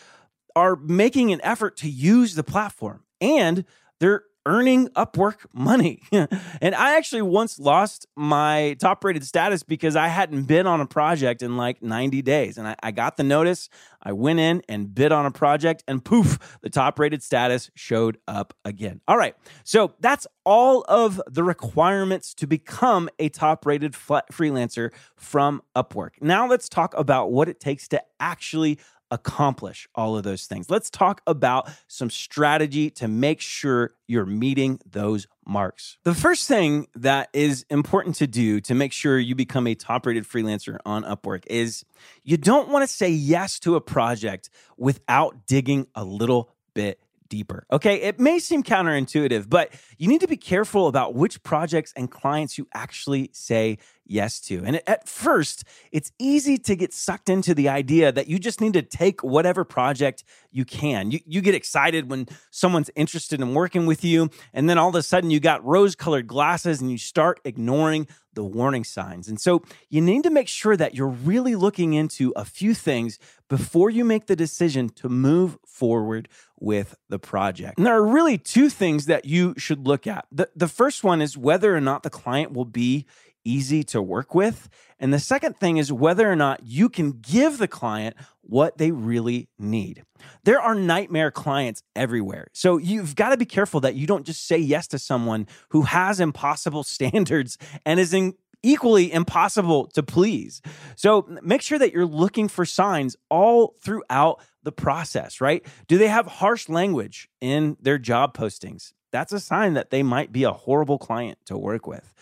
are 0.56 0.76
making 0.76 1.32
an 1.32 1.40
effort 1.42 1.76
to 1.78 1.90
use 1.90 2.34
the 2.34 2.44
platform 2.44 3.02
and 3.20 3.64
they're 4.00 4.24
earning 4.46 4.88
Upwork 4.88 5.46
money. 5.52 6.02
and 6.12 6.74
I 6.74 6.96
actually 6.96 7.22
once 7.22 7.58
lost 7.58 8.06
my 8.16 8.76
top 8.78 9.02
rated 9.04 9.24
status 9.24 9.62
because 9.62 9.96
I 9.96 10.08
hadn't 10.08 10.44
bid 10.44 10.66
on 10.66 10.80
a 10.80 10.86
project 10.86 11.42
in 11.42 11.56
like 11.56 11.82
90 11.82 12.22
days. 12.22 12.58
And 12.58 12.68
I, 12.68 12.76
I, 12.82 12.90
got 12.90 13.16
the 13.16 13.22
notice. 13.22 13.68
I 14.02 14.12
went 14.12 14.38
in 14.40 14.62
and 14.68 14.94
bid 14.94 15.12
on 15.12 15.26
a 15.26 15.30
project, 15.30 15.82
and 15.88 16.04
poof, 16.04 16.58
the 16.60 16.70
top 16.70 16.98
rated 16.98 17.22
status 17.22 17.70
showed 17.74 18.18
up 18.28 18.54
again. 18.64 19.00
All 19.08 19.16
right. 19.16 19.34
So 19.64 19.94
that's 20.00 20.26
all 20.44 20.84
of 20.88 21.20
the 21.26 21.42
requirements 21.42 22.34
to 22.34 22.46
become 22.46 23.08
a 23.18 23.30
top 23.30 23.64
rated 23.64 23.92
freelancer 23.92 24.92
from 25.16 25.62
Upwork. 25.74 26.10
Now 26.20 26.46
let's 26.46 26.68
talk 26.68 26.94
about 26.96 27.32
what 27.32 27.48
it 27.48 27.60
takes 27.60 27.88
to 27.88 28.02
actually 28.20 28.78
accomplish 29.14 29.88
all 29.94 30.16
of 30.16 30.24
those 30.24 30.46
things. 30.46 30.68
Let's 30.68 30.90
talk 30.90 31.22
about 31.24 31.70
some 31.86 32.10
strategy 32.10 32.90
to 32.90 33.06
make 33.06 33.40
sure 33.40 33.92
you're 34.08 34.26
meeting 34.26 34.80
those 34.90 35.28
marks. 35.46 35.98
The 36.02 36.14
first 36.14 36.48
thing 36.48 36.88
that 36.96 37.28
is 37.32 37.64
important 37.70 38.16
to 38.16 38.26
do 38.26 38.60
to 38.62 38.74
make 38.74 38.92
sure 38.92 39.16
you 39.18 39.36
become 39.36 39.68
a 39.68 39.76
top 39.76 40.04
rated 40.04 40.24
freelancer 40.24 40.78
on 40.84 41.04
Upwork 41.04 41.44
is 41.46 41.84
you 42.24 42.36
don't 42.36 42.70
want 42.70 42.82
to 42.82 42.92
say 42.92 43.08
yes 43.08 43.60
to 43.60 43.76
a 43.76 43.80
project 43.80 44.50
without 44.76 45.46
digging 45.46 45.86
a 45.94 46.04
little 46.04 46.50
bit 46.74 46.98
deeper. 47.28 47.66
Okay, 47.70 48.02
it 48.02 48.18
may 48.18 48.38
seem 48.38 48.62
counterintuitive, 48.62 49.48
but 49.48 49.72
you 49.96 50.08
need 50.08 50.20
to 50.20 50.28
be 50.28 50.36
careful 50.36 50.88
about 50.88 51.14
which 51.14 51.42
projects 51.42 51.92
and 51.96 52.10
clients 52.10 52.58
you 52.58 52.66
actually 52.74 53.30
say 53.32 53.78
yes 54.06 54.40
to. 54.40 54.62
And 54.64 54.80
at 54.86 55.08
first, 55.08 55.64
it's 55.92 56.12
easy 56.18 56.58
to 56.58 56.76
get 56.76 56.92
sucked 56.92 57.28
into 57.28 57.54
the 57.54 57.68
idea 57.68 58.12
that 58.12 58.28
you 58.28 58.38
just 58.38 58.60
need 58.60 58.74
to 58.74 58.82
take 58.82 59.22
whatever 59.22 59.64
project 59.64 60.24
you 60.50 60.64
can. 60.64 61.10
You, 61.10 61.20
you 61.26 61.40
get 61.40 61.54
excited 61.54 62.10
when 62.10 62.28
someone's 62.50 62.90
interested 62.94 63.40
in 63.40 63.54
working 63.54 63.86
with 63.86 64.04
you, 64.04 64.30
and 64.52 64.68
then 64.68 64.78
all 64.78 64.88
of 64.88 64.94
a 64.94 65.02
sudden 65.02 65.30
you 65.30 65.40
got 65.40 65.64
rose 65.64 65.94
colored 65.94 66.26
glasses 66.26 66.80
and 66.80 66.90
you 66.90 66.98
start 66.98 67.40
ignoring 67.44 68.06
the 68.34 68.44
warning 68.44 68.84
signs. 68.84 69.28
And 69.28 69.40
so 69.40 69.62
you 69.88 70.00
need 70.00 70.24
to 70.24 70.30
make 70.30 70.48
sure 70.48 70.76
that 70.76 70.94
you're 70.94 71.06
really 71.06 71.54
looking 71.54 71.94
into 71.94 72.32
a 72.36 72.44
few 72.44 72.74
things 72.74 73.18
before 73.48 73.90
you 73.90 74.04
make 74.04 74.26
the 74.26 74.36
decision 74.36 74.88
to 74.88 75.08
move 75.08 75.56
forward 75.64 76.28
with 76.58 76.96
the 77.08 77.18
project. 77.18 77.78
And 77.78 77.86
there 77.86 77.94
are 77.94 78.06
really 78.06 78.38
two 78.38 78.68
things 78.68 79.06
that 79.06 79.24
you 79.24 79.54
should 79.56 79.86
look 79.86 80.06
at. 80.06 80.26
The, 80.32 80.48
the 80.56 80.68
first 80.68 81.04
one 81.04 81.22
is 81.22 81.36
whether 81.36 81.76
or 81.76 81.80
not 81.80 82.02
the 82.02 82.10
client 82.10 82.52
will 82.52 82.64
be 82.64 83.06
easy 83.44 83.84
to 83.84 84.02
work 84.02 84.34
with. 84.34 84.68
And 84.98 85.12
the 85.12 85.18
second 85.18 85.56
thing 85.56 85.76
is 85.76 85.92
whether 85.92 86.30
or 86.30 86.36
not 86.36 86.60
you 86.64 86.88
can 86.88 87.12
give 87.12 87.58
the 87.58 87.68
client 87.68 88.16
what 88.40 88.78
they 88.78 88.90
really 88.90 89.48
need. 89.58 90.04
There 90.44 90.60
are 90.60 90.74
nightmare 90.74 91.30
clients 91.30 91.82
everywhere. 91.96 92.48
So 92.52 92.78
you've 92.78 93.16
got 93.16 93.30
to 93.30 93.36
be 93.36 93.44
careful 93.44 93.80
that 93.80 93.94
you 93.94 94.06
don't 94.06 94.26
just 94.26 94.46
say 94.46 94.58
yes 94.58 94.86
to 94.88 94.98
someone 94.98 95.46
who 95.70 95.82
has 95.82 96.20
impossible 96.20 96.82
standards 96.84 97.58
and 97.84 97.98
is 98.00 98.14
in 98.14 98.34
equally 98.62 99.12
impossible 99.12 99.86
to 99.88 100.02
please. 100.02 100.62
So 100.96 101.28
make 101.42 101.60
sure 101.60 101.78
that 101.78 101.92
you're 101.92 102.06
looking 102.06 102.48
for 102.48 102.64
signs 102.64 103.14
all 103.28 103.76
throughout 103.82 104.40
the 104.62 104.72
process, 104.72 105.40
right? 105.40 105.64
Do 105.86 105.98
they 105.98 106.08
have 106.08 106.26
harsh 106.26 106.70
language 106.70 107.28
in 107.42 107.76
their 107.80 107.98
job 107.98 108.34
postings? 108.34 108.94
That's 109.12 109.32
a 109.32 109.38
sign 109.38 109.74
that 109.74 109.90
they 109.90 110.02
might 110.02 110.32
be 110.32 110.44
a 110.44 110.52
horrible 110.52 110.98
client 110.98 111.38
to 111.44 111.58
work 111.58 111.86
with. 111.86 112.14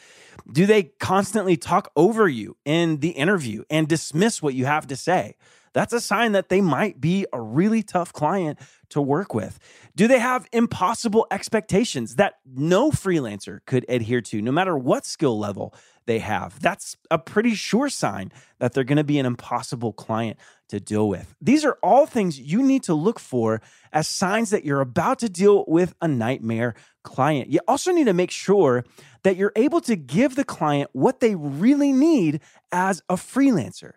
Do 0.50 0.66
they 0.66 0.84
constantly 0.84 1.56
talk 1.56 1.90
over 1.96 2.28
you 2.28 2.56
in 2.64 2.98
the 2.98 3.10
interview 3.10 3.64
and 3.70 3.88
dismiss 3.88 4.42
what 4.42 4.54
you 4.54 4.64
have 4.64 4.86
to 4.88 4.96
say? 4.96 5.36
That's 5.72 5.92
a 5.92 6.00
sign 6.00 6.32
that 6.32 6.48
they 6.48 6.60
might 6.60 7.00
be 7.00 7.26
a 7.32 7.40
really 7.40 7.82
tough 7.82 8.12
client 8.12 8.58
to 8.90 9.00
work 9.00 9.32
with. 9.34 9.58
Do 9.96 10.06
they 10.06 10.18
have 10.18 10.46
impossible 10.52 11.26
expectations 11.30 12.16
that 12.16 12.34
no 12.44 12.90
freelancer 12.90 13.60
could 13.66 13.86
adhere 13.88 14.20
to, 14.22 14.42
no 14.42 14.52
matter 14.52 14.76
what 14.76 15.06
skill 15.06 15.38
level 15.38 15.74
they 16.06 16.18
have? 16.18 16.60
That's 16.60 16.96
a 17.10 17.18
pretty 17.18 17.54
sure 17.54 17.88
sign 17.88 18.32
that 18.58 18.72
they're 18.72 18.84
going 18.84 18.96
to 18.96 19.04
be 19.04 19.18
an 19.18 19.26
impossible 19.26 19.92
client 19.92 20.38
to 20.68 20.80
deal 20.80 21.08
with. 21.08 21.34
These 21.40 21.64
are 21.64 21.78
all 21.82 22.06
things 22.06 22.40
you 22.40 22.62
need 22.62 22.82
to 22.84 22.94
look 22.94 23.18
for 23.18 23.60
as 23.92 24.08
signs 24.08 24.50
that 24.50 24.64
you're 24.64 24.80
about 24.80 25.18
to 25.18 25.28
deal 25.28 25.64
with 25.68 25.94
a 26.00 26.08
nightmare 26.08 26.74
client. 27.02 27.50
You 27.50 27.60
also 27.68 27.92
need 27.92 28.04
to 28.04 28.14
make 28.14 28.30
sure 28.30 28.84
that 29.22 29.36
you're 29.36 29.52
able 29.54 29.80
to 29.82 29.96
give 29.96 30.34
the 30.34 30.44
client 30.44 30.90
what 30.92 31.20
they 31.20 31.34
really 31.34 31.92
need 31.92 32.40
as 32.70 33.02
a 33.08 33.16
freelancer. 33.16 33.92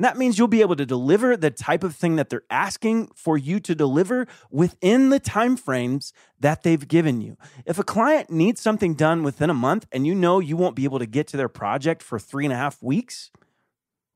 And 0.00 0.04
that 0.06 0.16
means 0.16 0.38
you'll 0.38 0.48
be 0.48 0.62
able 0.62 0.76
to 0.76 0.86
deliver 0.86 1.36
the 1.36 1.50
type 1.50 1.84
of 1.84 1.94
thing 1.94 2.16
that 2.16 2.30
they're 2.30 2.44
asking 2.48 3.08
for 3.14 3.36
you 3.36 3.60
to 3.60 3.74
deliver 3.74 4.26
within 4.50 5.10
the 5.10 5.20
timeframes 5.20 6.12
that 6.38 6.62
they've 6.62 6.88
given 6.88 7.20
you. 7.20 7.36
If 7.66 7.78
a 7.78 7.84
client 7.84 8.30
needs 8.30 8.62
something 8.62 8.94
done 8.94 9.22
within 9.22 9.50
a 9.50 9.54
month 9.54 9.86
and 9.92 10.06
you 10.06 10.14
know 10.14 10.40
you 10.40 10.56
won't 10.56 10.74
be 10.74 10.84
able 10.84 11.00
to 11.00 11.06
get 11.06 11.26
to 11.26 11.36
their 11.36 11.50
project 11.50 12.02
for 12.02 12.18
three 12.18 12.46
and 12.46 12.52
a 12.54 12.56
half 12.56 12.82
weeks, 12.82 13.30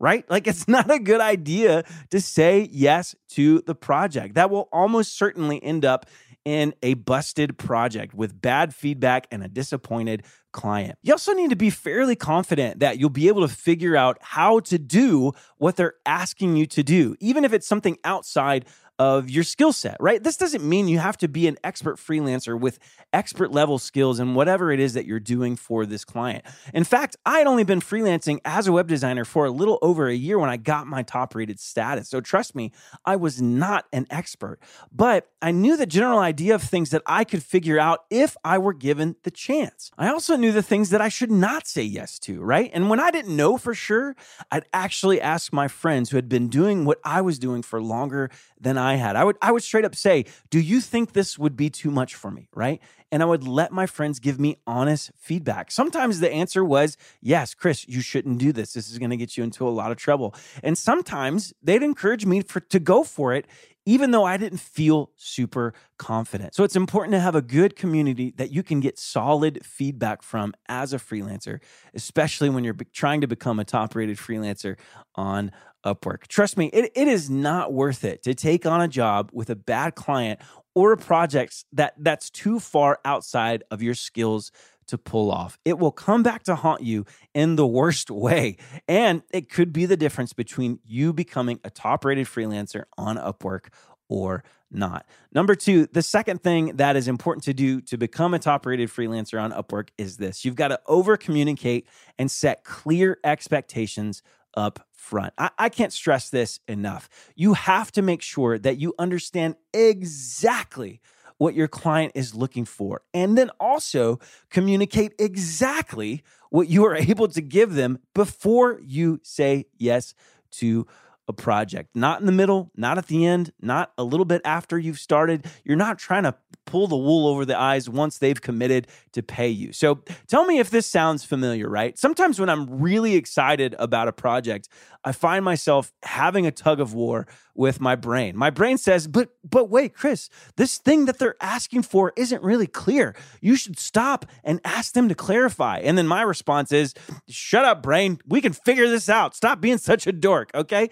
right? 0.00 0.25
Like 0.31 0.47
it's 0.47 0.67
not 0.76 0.91
a 0.91 0.99
good 0.99 1.21
idea 1.21 1.85
to 2.09 2.19
say 2.19 2.67
yes 2.73 3.14
to 3.33 3.61
the 3.67 3.75
project. 3.75 4.37
That 4.37 4.49
will 4.49 4.71
almost 4.73 5.19
certainly 5.19 5.62
end 5.62 5.85
up 5.85 6.07
in 6.45 6.75
a 6.83 6.95
busted 6.95 7.57
project 7.59 8.15
with 8.15 8.41
bad 8.41 8.75
feedback 8.75 9.27
and 9.31 9.43
a 9.43 9.49
disappointed 9.49 10.25
client. 10.53 10.99
You 11.03 11.13
also 11.13 11.33
need 11.33 11.51
to 11.51 11.57
be 11.57 11.71
fairly 11.71 12.17
confident 12.17 12.81
that 12.81 12.99
you'll 12.99 13.11
be 13.11 13.29
able 13.29 13.47
to 13.47 13.55
figure 13.55 13.97
out 13.97 14.19
how 14.21 14.61
to 14.61 14.79
do 14.79 15.33
what 15.59 15.77
they're 15.77 15.95
asking 16.07 16.57
you 16.57 16.67
to 16.67 16.83
do, 16.83 17.17
even 17.21 17.45
if 17.45 17.53
it's 17.53 17.67
something 17.67 17.99
outside 18.05 18.67
of 18.99 19.29
your 19.29 19.43
skill 19.43 19.73
set, 19.73 19.97
right? 19.99 20.23
This 20.23 20.37
doesn't 20.37 20.63
mean 20.63 20.87
you 20.87 20.99
have 20.99 21.17
to 21.19 21.29
be 21.29 21.49
an 21.49 21.57
expert 21.65 21.97
freelancer 21.97 22.59
with 22.59 22.79
expert 23.13 23.51
level 23.51 23.79
skills 23.79 24.21
and 24.21 24.37
whatever 24.37 24.71
it 24.71 24.79
is 24.79 24.95
that 24.95 25.05
you're 25.05 25.21
doing 25.21 25.57
for 25.57 25.85
this 25.85 26.05
client. 26.05 26.45
In 26.73 26.85
fact, 26.85 27.17
I 27.27 27.39
had 27.39 27.47
only 27.47 27.65
been 27.65 27.81
freelancing 27.81 28.41
as 28.45 28.67
a 28.69 28.73
web 28.73 28.87
designer 28.87 29.25
for 29.25 29.47
a 29.47 29.51
little 29.51 29.79
over 29.83 30.07
a 30.07 30.15
year 30.15 30.39
when 30.39 30.51
I 30.51 30.57
got 30.57 30.87
my 30.87 31.03
top 31.03 31.35
rated 31.35 31.59
status. 31.59 32.09
So 32.09 32.21
trust 32.21 32.55
me, 32.55 32.71
I 33.05 33.17
was 33.17 33.43
not 33.43 33.87
an 33.93 34.07
expert, 34.11 34.61
but 34.93 35.29
I 35.43 35.51
knew 35.51 35.77
the 35.77 35.87
general 35.87 36.19
idea 36.19 36.55
of 36.55 36.63
things 36.63 36.91
that 36.91 37.03
I 37.05 37.25
could 37.25 37.43
figure 37.43 37.79
out 37.79 38.05
if 38.11 38.37
I 38.45 38.59
were 38.59 38.73
given 38.73 39.17
the 39.25 39.31
chance. 39.31 39.91
I 39.99 40.09
also 40.09 40.37
knew 40.37 40.53
the 40.53 40.63
things 40.63 40.91
that 40.91 41.01
I 41.01 41.09
should 41.09 41.31
not 41.31 41.67
say 41.67 41.83
yes 41.83 42.19
to, 42.21 42.43
right? 42.43 42.71
And 42.73 42.89
when 42.89 43.01
I 43.01 43.11
didn't 43.11 43.37
know 43.37 43.59
for 43.59 43.75
sure, 43.75 44.15
I'd 44.51 44.67
actually 44.73 45.21
ask 45.21 45.53
my 45.53 45.67
friends 45.67 46.11
who 46.11 46.17
had 46.17 46.29
been 46.29 46.49
doing 46.49 46.85
what 46.85 46.99
I 47.05 47.21
was 47.23 47.39
doing 47.39 47.63
for 47.63 47.83
longer 47.83 48.31
than 48.61 48.79
I 48.79 48.84
had. 48.95 49.17
I 49.17 49.25
would 49.25 49.37
I 49.43 49.50
would 49.50 49.62
straight 49.62 49.85
up 49.85 49.97
say, 49.97 50.26
"Do 50.50 50.61
you 50.61 50.81
think 50.81 51.12
this 51.12 51.38
would 51.38 51.57
be 51.57 51.71
too 51.71 51.91
much 51.91 52.14
for 52.14 52.31
me?" 52.31 52.49
right? 52.55 52.81
And 53.11 53.23
I 53.23 53.26
would 53.26 53.47
let 53.47 53.73
my 53.73 53.87
friends 53.87 54.19
give 54.21 54.38
me 54.38 54.57
honest 54.67 55.11
feedback. 55.17 55.71
Sometimes 55.73 56.21
the 56.21 56.31
answer 56.31 56.64
was, 56.64 56.97
"Yes, 57.21 57.55
Chris, 57.55 57.88
you 57.88 58.00
shouldn't 58.00 58.38
do 58.38 58.53
this. 58.53 58.75
This 58.75 58.91
is 58.91 58.99
going 58.99 59.11
to 59.11 59.17
get 59.17 59.37
you 59.37 59.43
into 59.43 59.67
a 59.67 59.71
lot 59.71 59.91
of 59.91 59.97
trouble." 59.97 60.35
And 60.62 60.76
sometimes 60.76 61.53
they'd 61.62 61.83
encourage 61.83 62.26
me 62.26 62.43
for 62.43 62.61
to 62.61 62.79
go 62.79 63.03
for 63.03 63.33
it 63.35 63.47
even 63.87 64.11
though 64.11 64.25
I 64.25 64.37
didn't 64.37 64.59
feel 64.59 65.11
super 65.17 65.75
confident. 65.99 66.55
So 66.55 66.64
it's 66.64 66.76
important 66.76 67.12
to 67.12 67.21
have 67.21 67.35
a 67.35 67.43
good 67.43 67.76
community 67.76 68.33
that 68.37 68.50
you 68.50 68.62
can 68.62 68.81
get 68.81 68.99
solid 68.99 69.64
feedback 69.64 70.23
from 70.23 70.55
as 70.69 70.93
a 70.93 70.99
freelancer, 70.99 71.61
especially 71.95 72.49
when 72.49 72.64
you're 72.64 72.76
trying 72.93 73.21
to 73.21 73.26
become 73.26 73.61
a 73.61 73.64
top 73.64 73.95
rated 73.95 74.17
freelancer 74.17 74.76
on 75.14 75.53
Upwork. 75.85 76.26
Trust 76.26 76.57
me, 76.57 76.67
it, 76.67 76.91
it 76.95 77.09
is 77.09 77.29
not 77.29 77.73
worth 77.73 78.05
it 78.05 78.23
to 78.23 78.35
take 78.35 78.67
on 78.67 78.81
a 78.81 78.88
job 78.88 79.31
with 79.33 79.50
a 79.50 79.57
bad 79.57 79.95
client 79.95 80.41
or 80.75 80.93
a 80.93 80.97
project 80.97 81.64
that 81.73 81.95
that's 81.99 82.31
too 82.31 82.59
far 82.59 82.99
outside 83.05 83.62
of 83.71 83.83
your 83.83 83.95
skills 83.95 84.50
to 84.87 84.99
pull 84.99 85.31
off. 85.31 85.59
It 85.64 85.79
will 85.79 85.93
come 85.93 86.23
back 86.23 86.43
to 86.45 86.55
haunt 86.55 86.83
you 86.83 87.07
in 87.35 87.57
the 87.57 87.67
worst 87.67 88.11
way. 88.11 88.57
And 88.88 89.23
it 89.31 89.49
could 89.49 89.73
be 89.73 89.87
the 89.87 89.97
difference 89.97 90.33
between 90.33 90.81
you 90.85 91.12
becoming 91.12 91.61
a 91.64 91.71
top 91.71 92.05
rated 92.05 92.26
freelancer 92.26 92.85
on 92.99 93.17
Upwork 93.17 93.69
or 94.09 94.45
not. 94.71 95.07
Number 95.33 95.55
two, 95.55 95.87
the 95.87 96.03
second 96.03 96.43
thing 96.43 96.76
that 96.76 96.97
is 96.97 97.09
important 97.09 97.45
to 97.45 97.55
do 97.55 97.81
to 97.83 97.97
become 97.97 98.35
a 98.35 98.38
top 98.38 98.67
rated 98.67 98.91
freelancer 98.91 99.41
on 99.41 99.53
Upwork 99.53 99.88
is 99.97 100.17
this 100.17 100.45
you've 100.45 100.57
got 100.57 100.69
to 100.69 100.81
over 100.87 101.17
communicate 101.17 101.87
and 102.19 102.31
set 102.31 102.64
clear 102.64 103.19
expectations 103.25 104.23
up 104.56 104.87
front. 104.92 105.34
I, 105.37 105.50
I, 105.58 105.68
can't 105.68 105.92
stress 105.92 106.30
this 106.30 106.61
enough. 106.66 107.08
You 107.34 107.54
have 107.54 107.92
to 107.92 108.02
make 108.02 108.23
sure 108.23 108.58
that 108.58 108.78
you 108.78 108.94
understand 108.99 109.56
exactly 109.73 111.00
what 111.38 111.54
your 111.54 111.68
client 111.68 112.12
is 112.14 112.34
looking 112.34 112.64
for, 112.64 113.02
and 113.12 113.37
then 113.37 113.50
also 113.61 114.18
communicate 114.50 115.12
exactly 115.18 116.23
what 116.50 116.68
you 116.68 116.84
are 116.87 116.94
able 117.11 117.28
to 117.28 117.40
give 117.42 117.75
them 117.75 117.99
before 118.14 118.80
you 118.82 119.20
say 119.23 119.66
yes 119.76 120.14
to 120.52 120.87
a 121.28 121.32
project. 121.32 121.94
Not 121.94 122.20
in 122.20 122.26
the 122.26 122.32
middle, 122.32 122.70
not 122.76 122.99
at 122.99 123.06
the 123.06 123.26
end, 123.26 123.52
not 123.61 123.92
a 123.96 124.04
little 124.04 124.26
bit 124.26 124.42
after 124.44 124.78
you've 124.78 124.99
started. 124.99 125.46
You're 125.64 125.76
not 125.76 125.99
trying 125.99 126.25
to 126.25 126.34
pull 126.75 126.88
the 126.88 126.97
wool 126.97 127.28
over 127.28 127.45
the 127.45 127.57
eyes 127.57 127.88
once 127.88 128.19
they've 128.19 128.43
committed 128.43 128.88
to 129.12 129.23
pay 129.23 129.47
you. 129.49 129.73
So 129.73 130.00
tell 130.26 130.45
me 130.45 130.59
if 130.59 130.71
this 130.71 130.88
sounds 130.88 131.23
familiar, 131.25 131.69
right? 131.69 131.97
Sometimes 131.97 132.40
when 132.40 132.49
I'm 132.49 132.81
really 132.81 133.14
excited 133.14 133.76
about 133.78 134.09
a 134.09 134.12
project, 134.12 134.69
I 135.04 135.12
find 135.12 135.44
myself 135.44 135.92
having 136.02 136.46
a 136.46 136.50
tug 136.50 136.80
of 136.80 136.94
war 136.94 137.26
with 137.54 137.80
my 137.80 137.94
brain. 137.94 138.37
My 138.37 138.50
brain 138.50 138.78
says, 138.78 139.06
"But 139.06 139.30
but 139.49 139.70
wait, 139.70 139.94
Chris, 139.94 140.28
this 140.56 140.78
thing 140.78 141.04
that 141.04 141.18
they're 141.18 141.37
asking 141.40 141.82
for 141.82 142.12
isn't 142.16 142.42
really 142.42 142.66
clear. 142.66 143.14
You 143.40 143.54
should 143.56 143.78
stop 143.78 144.26
and 144.42 144.61
ask 144.64 144.92
them 144.92 145.08
to 145.08 145.14
clarify." 145.14 145.78
And 145.78 145.96
then 145.96 146.08
my 146.08 146.23
response 146.23 146.73
is, 146.73 146.94
"Shut 147.28 147.64
up, 147.64 147.82
brain. 147.82 148.18
We 148.26 148.40
can 148.40 148.52
figure 148.52 148.88
this 148.88 149.08
out. 149.08 149.37
Stop 149.37 149.61
being 149.61 149.78
such 149.78 150.06
a 150.06 150.12
dork, 150.12 150.50
okay?" 150.54 150.90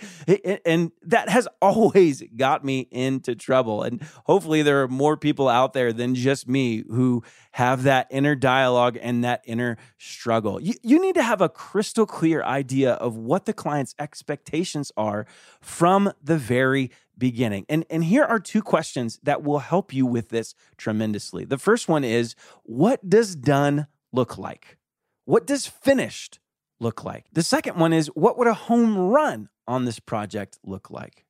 And 0.65 0.93
that 1.03 1.29
has 1.29 1.49
always 1.63 2.23
got 2.37 2.65
me 2.65 2.87
into 2.91 3.35
trouble. 3.35 3.83
And 3.83 4.03
hopefully 4.25 4.63
there 4.63 4.83
are 4.83 4.89
more 4.89 5.17
people 5.17 5.49
out 5.49 5.73
there 5.73 5.93
than 5.93 6.15
just 6.15 6.49
me 6.49 6.85
who 6.89 7.25
have 7.53 7.83
that 7.83 8.07
inner 8.11 8.35
dialogue 8.35 8.99
and 9.01 9.25
that 9.25 9.43
inner 9.45 9.77
struggle. 9.99 10.61
You, 10.61 10.75
you 10.83 11.01
need 11.01 11.15
to 11.17 11.23
have 11.23 11.41
a 11.41 11.49
crystal 11.49 12.07
clear 12.07 12.43
idea 12.43 12.93
of 12.95 13.17
what 13.17 13.45
the 13.45 13.53
client's 13.53 13.95
expectations 14.03 14.93
are 14.97 15.27
from 15.61 16.13
the 16.23 16.37
very 16.37 16.91
beginning. 17.17 17.65
And, 17.69 17.85
and 17.89 18.05
here 18.05 18.25
are 18.25 18.41
two 18.41 18.63
questions 18.63 19.19
that 19.23 19.43
will 19.43 19.61
help 19.61 19.95
you 19.95 20.05
with 20.05 20.29
this 20.31 20.55
tremendously. 20.77 21.45
The 21.45 21.59
first 21.59 21.89
one 21.89 22.05
is 22.05 22.35
what 22.65 23.09
does 23.09 23.37
done 23.37 23.87
look 24.13 24.37
like? 24.37 24.77
What 25.25 25.47
does 25.47 25.67
finished 25.67 26.41
look 26.81 27.05
like? 27.05 27.27
The 27.33 27.43
second 27.43 27.77
one 27.77 27.93
is 27.93 28.09
what 28.09 28.37
would 28.39 28.49
a 28.49 28.55
home 28.55 28.99
run 28.99 29.49
on 29.67 29.85
this 29.85 30.01
project 30.01 30.59
look 30.65 30.91
like? 30.91 31.25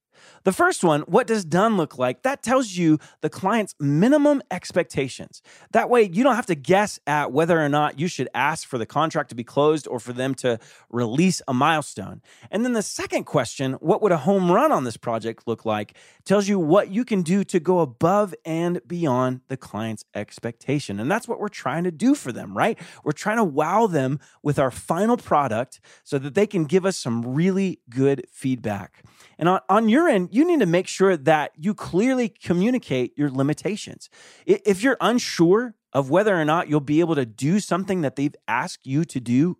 The 0.45 0.53
first 0.53 0.83
one, 0.85 1.03
what 1.03 1.27
does 1.27 1.45
done 1.45 1.77
look 1.77 1.99
like? 1.99 2.23
That 2.23 2.43
tells 2.43 2.73
you 2.73 2.99
the 3.21 3.31
client's 3.31 3.75
minimum 3.79 4.43
expectations. 4.51 5.43
That 5.73 5.89
way, 5.89 6.11
you 6.13 6.23
don't 6.25 6.37
have 6.37 6.47
to 6.47 6.55
guess 6.55 6.99
at 7.07 7.33
whether 7.33 7.61
or 7.61 7.69
not 7.69 7.99
you 7.99 8.09
should 8.09 8.29
ask 8.35 8.67
for 8.67 8.79
the 8.79 8.87
contract 8.87 9.31
to 9.31 9.35
be 9.35 9.45
closed 9.45 9.87
or 9.87 10.01
for 10.01 10.13
them 10.13 10.35
to 10.37 10.59
release 10.91 11.43
a 11.47 11.55
milestone. 11.55 12.23
And 12.51 12.65
then 12.65 12.73
the 12.73 12.83
second 12.83 13.25
question, 13.25 13.75
what 13.75 14.03
would 14.03 14.13
a 14.13 14.19
home 14.19 14.51
run 14.51 14.73
on 14.73 14.85
this 14.85 14.97
project 14.97 15.47
look 15.47 15.65
like? 15.65 15.97
Tells 16.25 16.49
you 16.49 16.59
what 16.59 16.91
you 16.91 17.05
can 17.05 17.23
do 17.23 17.45
to 17.45 17.61
go 17.61 17.81
above 17.81 18.35
and 18.45 18.81
beyond 18.87 19.41
the 19.49 19.57
client's 19.57 20.05
expectation. 20.15 21.01
And 21.01 21.11
that's 21.11 21.29
what 21.29 21.41
we're 21.41 21.49
trying 21.49 21.85
to 21.85 21.91
do 21.91 22.15
for 22.15 22.33
them, 22.33 22.57
right? 22.57 22.79
We're 23.05 23.13
trying 23.13 23.39
to 23.39 23.45
wow 23.45 23.87
them 23.87 24.21
with 24.43 24.59
our 24.59 24.71
final 24.71 25.17
product 25.17 25.81
so 26.05 26.19
that 26.19 26.35
they 26.35 26.47
can 26.47 26.65
give 26.65 26.85
us 26.85 26.97
some 26.97 27.35
really 27.35 27.81
good 27.89 28.27
feedback. 28.31 29.05
And 29.43 29.49
on, 29.49 29.61
on 29.69 29.89
your 29.89 30.09
end, 30.09 30.29
you 30.31 30.45
need 30.45 30.61
to 30.61 30.67
make 30.67 30.87
sure 30.87 31.17
that 31.17 31.51
you 31.59 31.75
clearly 31.75 32.29
communicate 32.29 33.19
your 33.19 33.29
limitations. 33.29 34.09
If 34.47 34.85
you're 34.85 34.97
unsure 35.01 35.75
of 35.93 36.11
whether 36.11 36.41
or 36.41 36.45
not 36.45 36.69
you'll 36.69 36.79
be 36.79 37.01
able 37.01 37.17
to 37.17 37.27
do 37.27 37.59
something 37.59 38.03
that 38.03 38.15
they've 38.15 38.37
asked 38.47 38.87
you 38.87 39.05
to 39.07 39.19
do, 39.19 39.59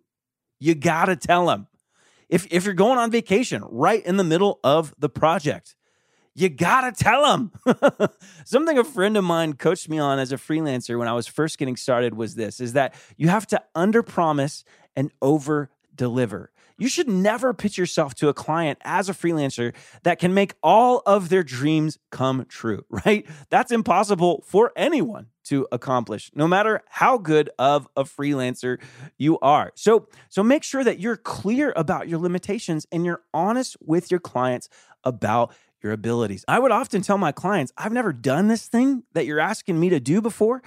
you 0.57 0.73
got 0.73 1.07
to 1.07 1.17
tell 1.17 1.47
them. 1.47 1.67
If, 2.29 2.47
if 2.49 2.63
you're 2.63 2.73
going 2.73 2.97
on 2.97 3.11
vacation 3.11 3.61
right 3.69 4.01
in 4.05 4.15
the 4.15 4.23
middle 4.23 4.61
of 4.63 4.95
the 4.97 5.09
project, 5.09 5.75
you 6.33 6.47
gotta 6.47 6.93
tell 6.93 7.23
them. 7.23 7.51
Something 8.45 8.77
a 8.77 8.85
friend 8.85 9.17
of 9.17 9.25
mine 9.25 9.53
coached 9.53 9.89
me 9.89 9.99
on 9.99 10.17
as 10.17 10.31
a 10.31 10.37
freelancer 10.37 10.97
when 10.97 11.09
I 11.09 11.13
was 11.13 11.27
first 11.27 11.57
getting 11.57 11.75
started 11.75 12.13
was 12.13 12.35
this 12.35 12.61
is 12.61 12.71
that 12.73 12.95
you 13.17 13.27
have 13.27 13.45
to 13.47 13.61
under 13.75 14.01
promise 14.01 14.63
and 14.95 15.11
over 15.21 15.69
deliver. 15.93 16.52
You 16.77 16.87
should 16.87 17.07
never 17.07 17.53
pitch 17.53 17.77
yourself 17.77 18.15
to 18.15 18.29
a 18.29 18.33
client 18.33 18.79
as 18.83 19.09
a 19.09 19.13
freelancer 19.13 19.73
that 20.03 20.19
can 20.19 20.33
make 20.33 20.55
all 20.61 21.01
of 21.05 21.29
their 21.29 21.43
dreams 21.43 21.99
come 22.11 22.45
true, 22.47 22.85
right? 22.89 23.25
That's 23.49 23.71
impossible 23.71 24.43
for 24.47 24.71
anyone 24.75 25.27
to 25.45 25.67
accomplish 25.73 26.31
no 26.33 26.47
matter 26.47 26.81
how 26.87 27.17
good 27.17 27.49
of 27.59 27.87
a 27.97 28.03
freelancer 28.05 28.79
you 29.17 29.37
are. 29.39 29.73
So 29.75 30.07
so 30.29 30.41
make 30.41 30.63
sure 30.63 30.83
that 30.85 30.99
you're 30.99 31.17
clear 31.17 31.73
about 31.75 32.07
your 32.07 32.19
limitations 32.19 32.87
and 32.93 33.05
you're 33.05 33.21
honest 33.33 33.75
with 33.81 34.09
your 34.09 34.21
clients 34.21 34.69
about 35.03 35.53
your 35.81 35.91
abilities. 35.91 36.45
I 36.47 36.59
would 36.59 36.71
often 36.71 37.01
tell 37.01 37.17
my 37.17 37.31
clients, 37.31 37.73
I've 37.77 37.91
never 37.91 38.13
done 38.13 38.47
this 38.47 38.67
thing 38.67 39.03
that 39.13 39.25
you're 39.25 39.39
asking 39.39 39.79
me 39.79 39.89
to 39.89 39.99
do 39.99 40.21
before, 40.21 40.63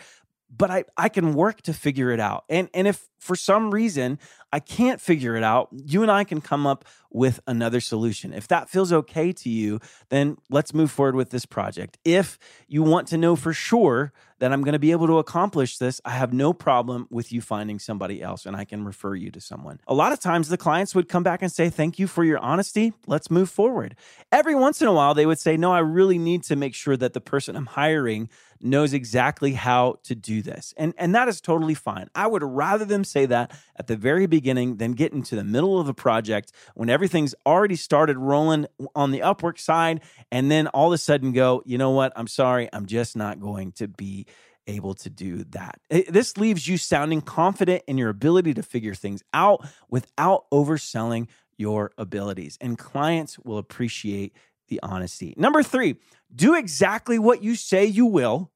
but 0.55 0.71
I, 0.71 0.85
I 0.97 1.09
can 1.09 1.35
work 1.35 1.63
to 1.63 1.73
figure 1.73 2.11
it 2.11 2.21
out. 2.21 2.45
And, 2.49 2.69
and 2.75 2.87
if 2.87 3.09
for 3.19 3.35
some 3.35 3.73
reason 3.73 4.19
I 4.57 4.59
can't 4.59 5.03
figure 5.03 5.37
it 5.37 5.43
out, 5.43 5.69
you 5.71 6.01
and 6.01 6.11
I 6.11 6.25
can 6.25 6.41
come 6.41 6.67
up 6.67 6.87
with 7.11 7.41
another 7.47 7.79
solution. 7.79 8.33
If 8.33 8.49
that 8.49 8.71
feels 8.71 8.91
okay 8.91 9.31
to 9.31 9.51
you, 9.51 9.81
then 10.09 10.39
let's 10.49 10.73
move 10.73 10.91
forward 10.91 11.15
with 11.15 11.29
this 11.29 11.45
project. 11.45 11.99
If 12.07 12.39
you 12.67 12.83
want 12.83 13.07
to 13.09 13.19
know 13.19 13.37
for 13.37 13.53
sure 13.53 14.15
that 14.39 14.53
I'm 14.53 14.63
going 14.63 14.73
to 14.73 14.79
be 14.79 14.93
able 14.93 15.07
to 15.09 15.19
accomplish 15.19 15.77
this, 15.77 16.01
I 16.07 16.11
have 16.11 16.33
no 16.33 16.55
problem 16.55 17.07
with 17.11 17.33
you 17.33 17.43
finding 17.43 17.79
somebody 17.79 18.23
else 18.23 18.47
and 18.47 18.57
I 18.57 18.65
can 18.65 18.85
refer 18.85 19.15
you 19.15 19.31
to 19.31 19.41
someone. 19.43 19.79
A 19.87 19.95
lot 19.95 20.13
of 20.13 20.21
times 20.21 20.49
the 20.49 20.59
clients 20.59 20.95
would 20.95 21.09
come 21.09 21.23
back 21.23 21.43
and 21.43 21.53
say, 21.53 21.69
Thank 21.69 21.99
you 21.99 22.07
for 22.07 22.25
your 22.25 22.39
honesty. 22.39 22.95
Let's 23.07 23.31
move 23.31 23.51
forward. 23.51 23.95
Every 24.33 24.55
once 24.55 24.81
in 24.81 24.89
a 24.89 24.93
while, 24.93 25.15
they 25.15 25.27
would 25.27 25.39
say, 25.39 25.57
No, 25.57 25.73
I 25.73 25.81
really 25.81 26.19
need 26.19 26.45
to 26.45 26.57
make 26.57 26.75
sure 26.75 26.97
that 26.97 27.13
the 27.13 27.21
person 27.21 27.57
I'm 27.57 27.67
hiring 27.67 28.29
knows 28.61 28.93
exactly 28.93 29.53
how 29.53 29.99
to 30.05 30.15
do 30.15 30.43
this. 30.43 30.73
And, 30.77 30.95
and 30.97 31.15
that 31.15 31.29
is 31.29 31.41
totally 31.41 31.75
fine. 31.75 32.09
I 32.15 32.27
would 32.27 32.43
rather 32.43 32.85
them 32.85 33.05
say 33.05 33.27
that 33.27 33.53
at 33.77 33.87
the 33.87 33.97
very 33.97 34.27
beginning 34.27 34.46
than 34.55 34.93
get 34.93 35.13
into 35.13 35.37
the 35.37 35.45
middle 35.45 35.81
of 35.81 35.89
a 35.89 35.95
project 35.95 36.53
when 36.75 36.89
everything's 36.89 37.35
already 37.45 37.77
started 37.77 38.17
rolling 38.17 38.67
on 38.95 39.11
the 39.11 39.21
Upwork 39.21 39.59
side 39.59 40.01
and 40.31 40.51
then 40.51 40.69
all 40.69 40.89
of 40.89 40.93
a 40.93 40.99
sudden 40.99 41.33
go, 41.33 41.63
you 41.67 41.79
know 41.79 41.91
what? 41.91 42.13
I'm 42.17 42.29
sorry. 42.29 42.69
I'm 42.73 42.87
just 42.87 43.17
not 43.17 43.41
going 43.41 43.73
to 43.73 43.89
be 43.89 44.27
able 44.67 44.95
to 44.95 45.11
do 45.11 45.45
that. 45.45 45.79
This 45.91 46.37
leaves 46.37 46.67
you 46.67 46.77
sounding 46.79 47.21
confident 47.21 47.83
in 47.87 47.99
your 47.99 48.09
ability 48.09 48.55
to 48.55 48.63
figure 48.63 48.95
things 48.95 49.23
out 49.33 49.67
without 49.89 50.45
overselling 50.53 51.29
your 51.57 51.93
abilities. 51.99 52.59
And 52.61 52.79
clients 52.79 53.39
will 53.39 53.59
appreciate 53.59 54.35
the 54.69 54.81
honesty. 54.83 55.35
Number 55.37 55.63
three, 55.63 55.97
do 56.35 56.55
exactly 56.55 57.19
what 57.19 57.43
you 57.43 57.55
say 57.55 57.87
you 57.87 58.07
will, 58.07 58.51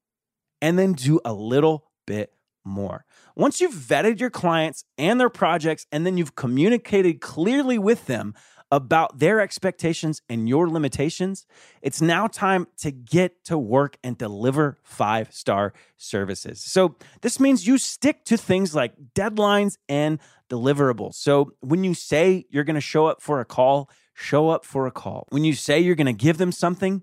and 0.60 0.78
then 0.78 0.92
do 0.92 1.20
a 1.24 1.32
little 1.32 1.86
bit 2.06 2.32
more. 2.64 3.04
Once 3.36 3.60
you've 3.60 3.74
vetted 3.74 4.20
your 4.20 4.30
clients 4.30 4.84
and 4.98 5.20
their 5.20 5.30
projects, 5.30 5.86
and 5.90 6.06
then 6.06 6.16
you've 6.16 6.34
communicated 6.34 7.20
clearly 7.20 7.78
with 7.78 8.06
them 8.06 8.34
about 8.72 9.18
their 9.18 9.40
expectations 9.40 10.22
and 10.28 10.48
your 10.48 10.68
limitations, 10.68 11.46
it's 11.82 12.00
now 12.00 12.26
time 12.26 12.66
to 12.78 12.90
get 12.90 13.44
to 13.44 13.58
work 13.58 13.96
and 14.04 14.16
deliver 14.16 14.78
five 14.82 15.32
star 15.32 15.72
services. 15.96 16.62
So, 16.62 16.96
this 17.22 17.40
means 17.40 17.66
you 17.66 17.78
stick 17.78 18.24
to 18.26 18.36
things 18.36 18.74
like 18.74 18.94
deadlines 19.14 19.76
and 19.88 20.20
deliverables. 20.48 21.14
So, 21.14 21.52
when 21.60 21.82
you 21.82 21.94
say 21.94 22.46
you're 22.50 22.64
going 22.64 22.74
to 22.74 22.80
show 22.80 23.06
up 23.06 23.20
for 23.20 23.40
a 23.40 23.44
call, 23.44 23.90
show 24.14 24.50
up 24.50 24.64
for 24.64 24.86
a 24.86 24.92
call. 24.92 25.26
When 25.30 25.44
you 25.44 25.54
say 25.54 25.80
you're 25.80 25.96
going 25.96 26.06
to 26.06 26.12
give 26.12 26.38
them 26.38 26.52
something, 26.52 27.02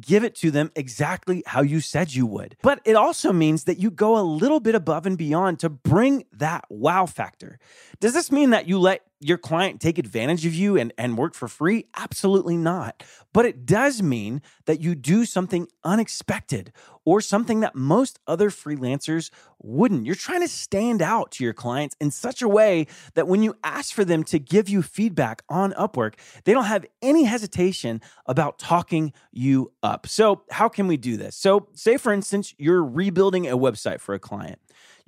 give 0.00 0.24
it 0.24 0.34
to 0.36 0.50
them 0.50 0.70
exactly 0.74 1.42
how 1.46 1.62
you 1.62 1.80
said 1.80 2.14
you 2.14 2.26
would. 2.26 2.56
But 2.62 2.80
it 2.84 2.96
also 2.96 3.32
means 3.32 3.64
that 3.64 3.78
you 3.78 3.90
go 3.90 4.18
a 4.18 4.22
little 4.22 4.60
bit 4.60 4.74
above 4.74 5.06
and 5.06 5.16
beyond 5.16 5.60
to 5.60 5.68
bring 5.68 6.24
that 6.32 6.64
wow 6.68 7.06
factor. 7.06 7.58
Does 8.00 8.14
this 8.14 8.30
mean 8.30 8.50
that 8.50 8.68
you 8.68 8.78
let 8.78 9.02
your 9.20 9.38
client 9.38 9.80
take 9.80 9.98
advantage 9.98 10.46
of 10.46 10.54
you 10.54 10.76
and, 10.76 10.92
and 10.96 11.18
work 11.18 11.34
for 11.34 11.48
free? 11.48 11.86
Absolutely 11.96 12.56
not. 12.56 13.02
But 13.32 13.46
it 13.46 13.66
does 13.66 14.02
mean 14.02 14.42
that 14.66 14.80
you 14.80 14.94
do 14.94 15.24
something 15.24 15.68
unexpected 15.84 16.72
or 17.04 17.20
something 17.20 17.60
that 17.60 17.74
most 17.74 18.18
other 18.26 18.50
freelancers 18.50 19.30
wouldn't. 19.60 20.06
You're 20.06 20.14
trying 20.14 20.42
to 20.42 20.48
stand 20.48 21.02
out 21.02 21.32
to 21.32 21.44
your 21.44 21.52
clients 21.52 21.96
in 22.00 22.10
such 22.10 22.42
a 22.42 22.48
way 22.48 22.86
that 23.14 23.26
when 23.26 23.42
you 23.42 23.56
ask 23.64 23.94
for 23.94 24.04
them 24.04 24.22
to 24.24 24.38
give 24.38 24.68
you 24.68 24.82
feedback 24.82 25.42
on 25.48 25.72
Upwork, 25.72 26.14
they 26.44 26.52
don't 26.52 26.64
have 26.64 26.84
any 27.02 27.24
hesitation 27.24 28.00
about 28.26 28.58
talking 28.58 29.12
you 29.32 29.72
up. 29.82 30.06
So, 30.06 30.42
how 30.50 30.68
can 30.68 30.86
we 30.86 30.96
do 30.96 31.16
this? 31.16 31.34
So, 31.34 31.68
say 31.72 31.96
for 31.96 32.12
instance, 32.12 32.54
you're 32.58 32.84
rebuilding 32.84 33.48
a 33.48 33.56
website 33.56 34.00
for 34.00 34.14
a 34.14 34.18
client. 34.18 34.58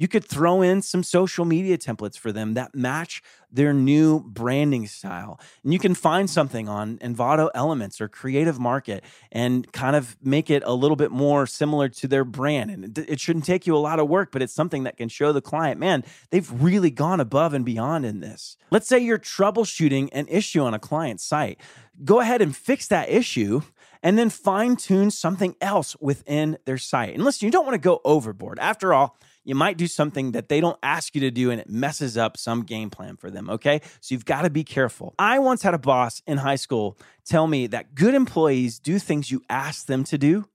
You 0.00 0.08
could 0.08 0.24
throw 0.24 0.62
in 0.62 0.80
some 0.80 1.02
social 1.02 1.44
media 1.44 1.76
templates 1.76 2.16
for 2.16 2.32
them 2.32 2.54
that 2.54 2.74
match 2.74 3.22
their 3.52 3.74
new 3.74 4.20
branding 4.20 4.86
style. 4.86 5.38
And 5.62 5.74
you 5.74 5.78
can 5.78 5.94
find 5.94 6.30
something 6.30 6.70
on 6.70 6.96
Envato 6.98 7.50
Elements 7.54 8.00
or 8.00 8.08
Creative 8.08 8.58
Market 8.58 9.04
and 9.30 9.70
kind 9.72 9.94
of 9.94 10.16
make 10.22 10.48
it 10.48 10.62
a 10.64 10.72
little 10.72 10.96
bit 10.96 11.10
more 11.10 11.46
similar 11.46 11.90
to 11.90 12.08
their 12.08 12.24
brand. 12.24 12.70
And 12.70 12.96
it 12.96 13.20
shouldn't 13.20 13.44
take 13.44 13.66
you 13.66 13.76
a 13.76 13.78
lot 13.78 14.00
of 14.00 14.08
work, 14.08 14.32
but 14.32 14.40
it's 14.40 14.54
something 14.54 14.84
that 14.84 14.96
can 14.96 15.10
show 15.10 15.32
the 15.32 15.42
client, 15.42 15.78
man, 15.78 16.02
they've 16.30 16.50
really 16.50 16.90
gone 16.90 17.20
above 17.20 17.52
and 17.52 17.62
beyond 17.62 18.06
in 18.06 18.20
this. 18.20 18.56
Let's 18.70 18.88
say 18.88 19.00
you're 19.00 19.18
troubleshooting 19.18 20.08
an 20.12 20.28
issue 20.28 20.62
on 20.62 20.72
a 20.72 20.78
client 20.78 21.20
site. 21.20 21.60
Go 22.02 22.20
ahead 22.20 22.40
and 22.40 22.56
fix 22.56 22.86
that 22.86 23.10
issue 23.10 23.60
and 24.02 24.16
then 24.16 24.30
fine 24.30 24.76
tune 24.76 25.10
something 25.10 25.56
else 25.60 25.94
within 26.00 26.56
their 26.64 26.78
site. 26.78 27.12
And 27.12 27.22
listen, 27.22 27.44
you 27.44 27.52
don't 27.52 27.66
want 27.66 27.74
to 27.74 27.78
go 27.78 28.00
overboard. 28.02 28.58
After 28.58 28.94
all, 28.94 29.18
you 29.44 29.54
might 29.54 29.76
do 29.76 29.86
something 29.86 30.32
that 30.32 30.48
they 30.48 30.60
don't 30.60 30.78
ask 30.82 31.14
you 31.14 31.20
to 31.22 31.30
do 31.30 31.50
and 31.50 31.60
it 31.60 31.68
messes 31.68 32.16
up 32.16 32.36
some 32.36 32.62
game 32.62 32.90
plan 32.90 33.16
for 33.16 33.30
them. 33.30 33.48
Okay. 33.50 33.80
So 34.00 34.14
you've 34.14 34.24
got 34.24 34.42
to 34.42 34.50
be 34.50 34.64
careful. 34.64 35.14
I 35.18 35.38
once 35.38 35.62
had 35.62 35.74
a 35.74 35.78
boss 35.78 36.22
in 36.26 36.38
high 36.38 36.56
school 36.56 36.98
tell 37.24 37.46
me 37.46 37.66
that 37.68 37.94
good 37.94 38.14
employees 38.14 38.78
do 38.78 38.98
things 38.98 39.30
you 39.30 39.42
ask 39.48 39.86
them 39.86 40.04
to 40.04 40.18
do, 40.18 40.46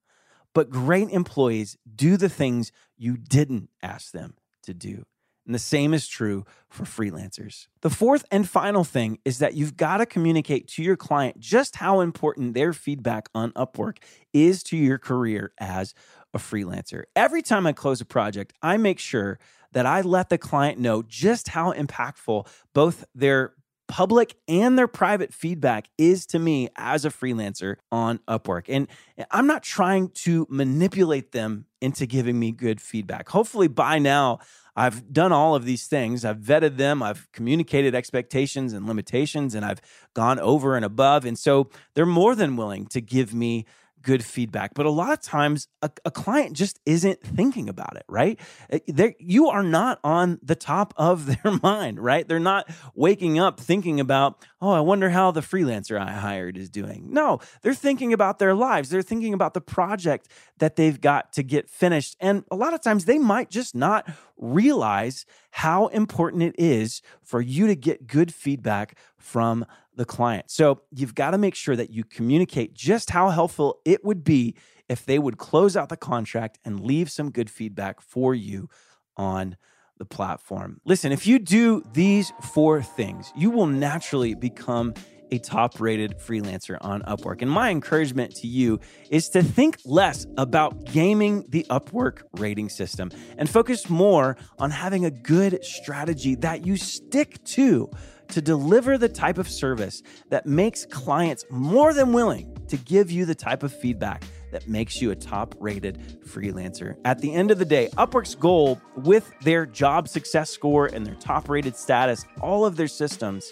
but 0.54 0.70
great 0.70 1.10
employees 1.10 1.78
do 1.96 2.18
the 2.18 2.30
things 2.30 2.72
you 2.98 3.18
didn't 3.18 3.70
ask 3.82 4.12
them 4.12 4.36
to 4.64 4.74
do. 4.74 5.06
And 5.46 5.54
the 5.54 5.60
same 5.60 5.94
is 5.94 6.08
true 6.08 6.46
for 6.70 6.84
freelancers. 6.84 7.68
The 7.82 7.90
fourth 7.90 8.26
and 8.32 8.50
final 8.50 8.84
thing 8.84 9.20
is 9.26 9.40
that 9.40 9.54
you've 9.54 9.78
got 9.78 9.98
to 9.98 10.06
communicate 10.06 10.68
to 10.70 10.84
your 10.84 10.96
client 10.96 11.40
just 11.40 11.76
how 11.78 12.00
important 12.02 12.54
their 12.54 12.74
feedback 12.74 13.30
on 13.36 13.52
Upwork 13.52 13.98
is 14.34 14.64
to 14.64 14.78
your 14.78 14.98
career 14.98 15.54
as 15.60 15.94
a 16.34 16.40
freelancer. 16.40 17.04
Every 17.16 17.42
time 17.42 17.68
I 17.68 17.74
close 17.74 18.02
a 18.02 18.06
project, 18.06 18.54
I 18.62 18.78
make 18.78 19.00
sure 19.00 19.40
that 19.72 19.86
I 19.86 20.02
let 20.02 20.30
the 20.30 20.38
client 20.38 20.80
know 20.80 21.04
just 21.04 21.50
how 21.50 21.74
impactful 21.74 22.48
both 22.74 23.06
their 23.14 23.54
public 23.88 24.36
and 24.48 24.78
their 24.78 24.88
private 24.88 25.34
feedback 25.34 25.88
is 25.98 26.26
to 26.28 26.40
me 26.40 26.70
as 26.76 27.06
a 27.06 27.10
freelancer 27.10 27.76
on 27.92 28.20
Upwork. 28.28 28.66
And 28.68 28.88
I'm 29.32 29.48
not 29.48 29.64
trying 29.64 30.10
to 30.10 30.48
manipulate 30.50 31.32
them 31.32 31.66
into 31.82 32.06
giving 32.06 32.40
me 32.40 32.52
good 32.52 32.82
feedback. 32.82 33.30
Hopefully, 33.30 33.68
by 33.68 34.00
now, 34.00 34.40
I've 34.76 35.14
done 35.14 35.32
all 35.32 35.56
of 35.56 35.66
these 35.66 35.88
things. 35.88 36.26
I've 36.26 36.38
vetted 36.38 36.78
them. 36.78 37.02
I've 37.02 37.32
communicated 37.32 37.96
expectations 37.96 38.74
and 38.74 38.86
limitations, 38.86 39.56
and 39.56 39.66
I've 39.66 39.82
gone 40.14 40.40
over 40.40 40.76
and 40.76 40.84
above. 40.84 41.26
And 41.26 41.38
so 41.40 41.70
they're 41.94 42.06
more 42.06 42.36
than 42.36 42.56
willing 42.56 42.88
to 42.88 43.02
give 43.02 43.34
me 43.34 43.66
good 44.06 44.24
feedback. 44.24 44.74
But 44.76 44.86
a 44.86 44.92
lot 44.92 45.12
of 45.12 45.20
times, 45.20 45.68
a, 45.82 45.90
a 46.06 46.12
client 46.12 46.54
just 46.54 46.80
isn't 46.86 47.22
thinking 47.22 47.68
about 47.68 47.98
it, 47.98 48.04
right? 48.08 48.40
Eh, 48.70 48.80
They're, 48.88 49.16
you 49.20 49.48
are 49.50 49.64
not 49.64 50.00
on 50.04 50.40
the 50.44 50.56
top 50.56 50.94
of 50.98 51.26
their 51.26 51.52
mind, 51.62 52.00
right? 52.00 52.26
They're 52.26 52.40
not 52.40 52.70
waking 52.94 53.40
up 53.40 53.60
thinking 53.60 54.00
about, 54.00 54.46
oh, 54.62 54.72
I 54.72 54.80
wonder 54.80 55.10
how 55.10 55.32
the 55.32 55.42
freelancer 55.42 56.00
I 56.00 56.12
hired 56.12 56.56
is 56.56 56.70
doing. 56.70 57.08
No, 57.12 57.40
they're 57.64 57.74
thinking 57.74 58.14
about 58.14 58.40
their 58.40 58.54
lives. 58.54 58.90
They're 58.90 59.02
thinking 59.02 59.34
about 59.34 59.54
the 59.56 59.62
project 59.62 60.30
that 60.60 60.76
they've 60.76 61.02
got 61.02 61.34
to 61.34 61.44
get 61.44 61.70
finished. 61.70 62.16
And 62.20 62.46
a 62.52 62.56
lot 62.56 62.74
of 62.74 62.82
times, 62.82 63.06
they 63.06 63.18
might 63.18 63.50
just 63.50 63.76
not 63.76 64.08
realize 64.38 65.26
how 65.52 65.88
important 65.88 66.44
it 66.44 66.56
is 66.58 67.02
for 67.22 67.42
you 67.42 67.68
to 67.68 67.76
get 67.76 68.08
good 68.08 68.34
feedback 68.34 68.98
from 69.18 69.66
the 69.96 70.06
client. 70.06 70.52
So 70.52 70.82
you've 70.92 71.16
got 71.16 71.32
to 71.32 71.38
make 71.38 71.56
sure 71.56 71.76
that 71.76 71.90
you 71.90 72.04
communicate 72.04 72.74
just 72.74 73.12
how 73.12 73.30
helpful 73.30 73.80
it 73.86 74.04
would 74.04 74.24
be 74.24 74.56
if 74.90 75.06
they 75.06 75.18
would 75.18 75.38
close 75.38 75.76
out 75.76 75.90
the 75.90 75.98
contract 75.98 76.60
and 76.66 76.80
leave 76.80 77.10
some 77.10 77.32
good 77.32 77.50
feedback 77.50 78.02
for 78.02 78.36
you 78.36 78.70
on 79.18 79.56
the 79.98 80.06
platform. 80.06 80.82
Listen, 80.86 81.12
if 81.12 81.26
you 81.26 81.40
do 81.40 81.84
these 81.94 82.34
four 82.42 82.82
things, 82.82 83.32
you 83.36 83.50
will 83.50 83.68
naturally 83.68 84.36
become 84.36 84.94
a 85.32 85.40
top 85.40 85.80
rated 85.80 86.18
freelancer 86.20 86.78
on 86.82 87.02
Upwork. 87.04 87.42
And 87.42 87.50
my 87.50 87.70
encouragement 87.70 88.36
to 88.38 88.48
you 88.48 88.80
is 89.10 89.30
to 89.30 89.44
think 89.44 89.80
less 89.86 90.26
about 90.38 90.86
gaming 90.86 91.46
the 91.50 91.66
Upwork 91.70 92.22
rating 92.38 92.70
system 92.70 93.12
and 93.38 93.50
focus 93.50 93.90
more 93.90 94.38
on 94.60 94.72
having 94.72 95.06
a 95.06 95.12
good 95.12 95.64
strategy 95.64 96.36
that 96.36 96.66
you 96.66 96.78
stick 96.78 97.44
to 97.46 97.90
to 98.30 98.42
deliver 98.42 98.98
the 98.98 99.10
type 99.10 99.38
of 99.38 99.48
service 99.48 100.02
that 100.30 100.46
makes 100.46 100.86
clients 100.86 101.46
more 101.50 101.94
than 101.94 102.12
willing 102.12 102.58
to 102.68 102.78
give 102.78 103.12
you 103.12 103.26
the 103.26 103.36
type 103.36 103.64
of 103.64 103.72
feedback 103.72 104.24
that 104.52 104.68
makes 104.68 105.02
you 105.02 105.12
a 105.12 105.16
top 105.16 105.54
rated 105.60 106.20
freelancer. 106.26 106.96
At 107.04 107.20
the 107.20 107.34
end 107.34 107.52
of 107.52 107.60
the 107.60 107.66
day, 107.66 107.90
Upwork's 107.98 108.36
goal 108.36 108.80
with 108.96 109.32
their 109.42 109.66
job 109.66 110.08
success 110.08 110.50
score 110.50 110.88
and 110.88 111.06
their 111.06 111.16
top 111.16 111.50
rated 111.50 111.76
status, 111.76 112.26
all 112.42 112.66
of 112.66 112.78
their 112.78 112.88
systems, 112.88 113.52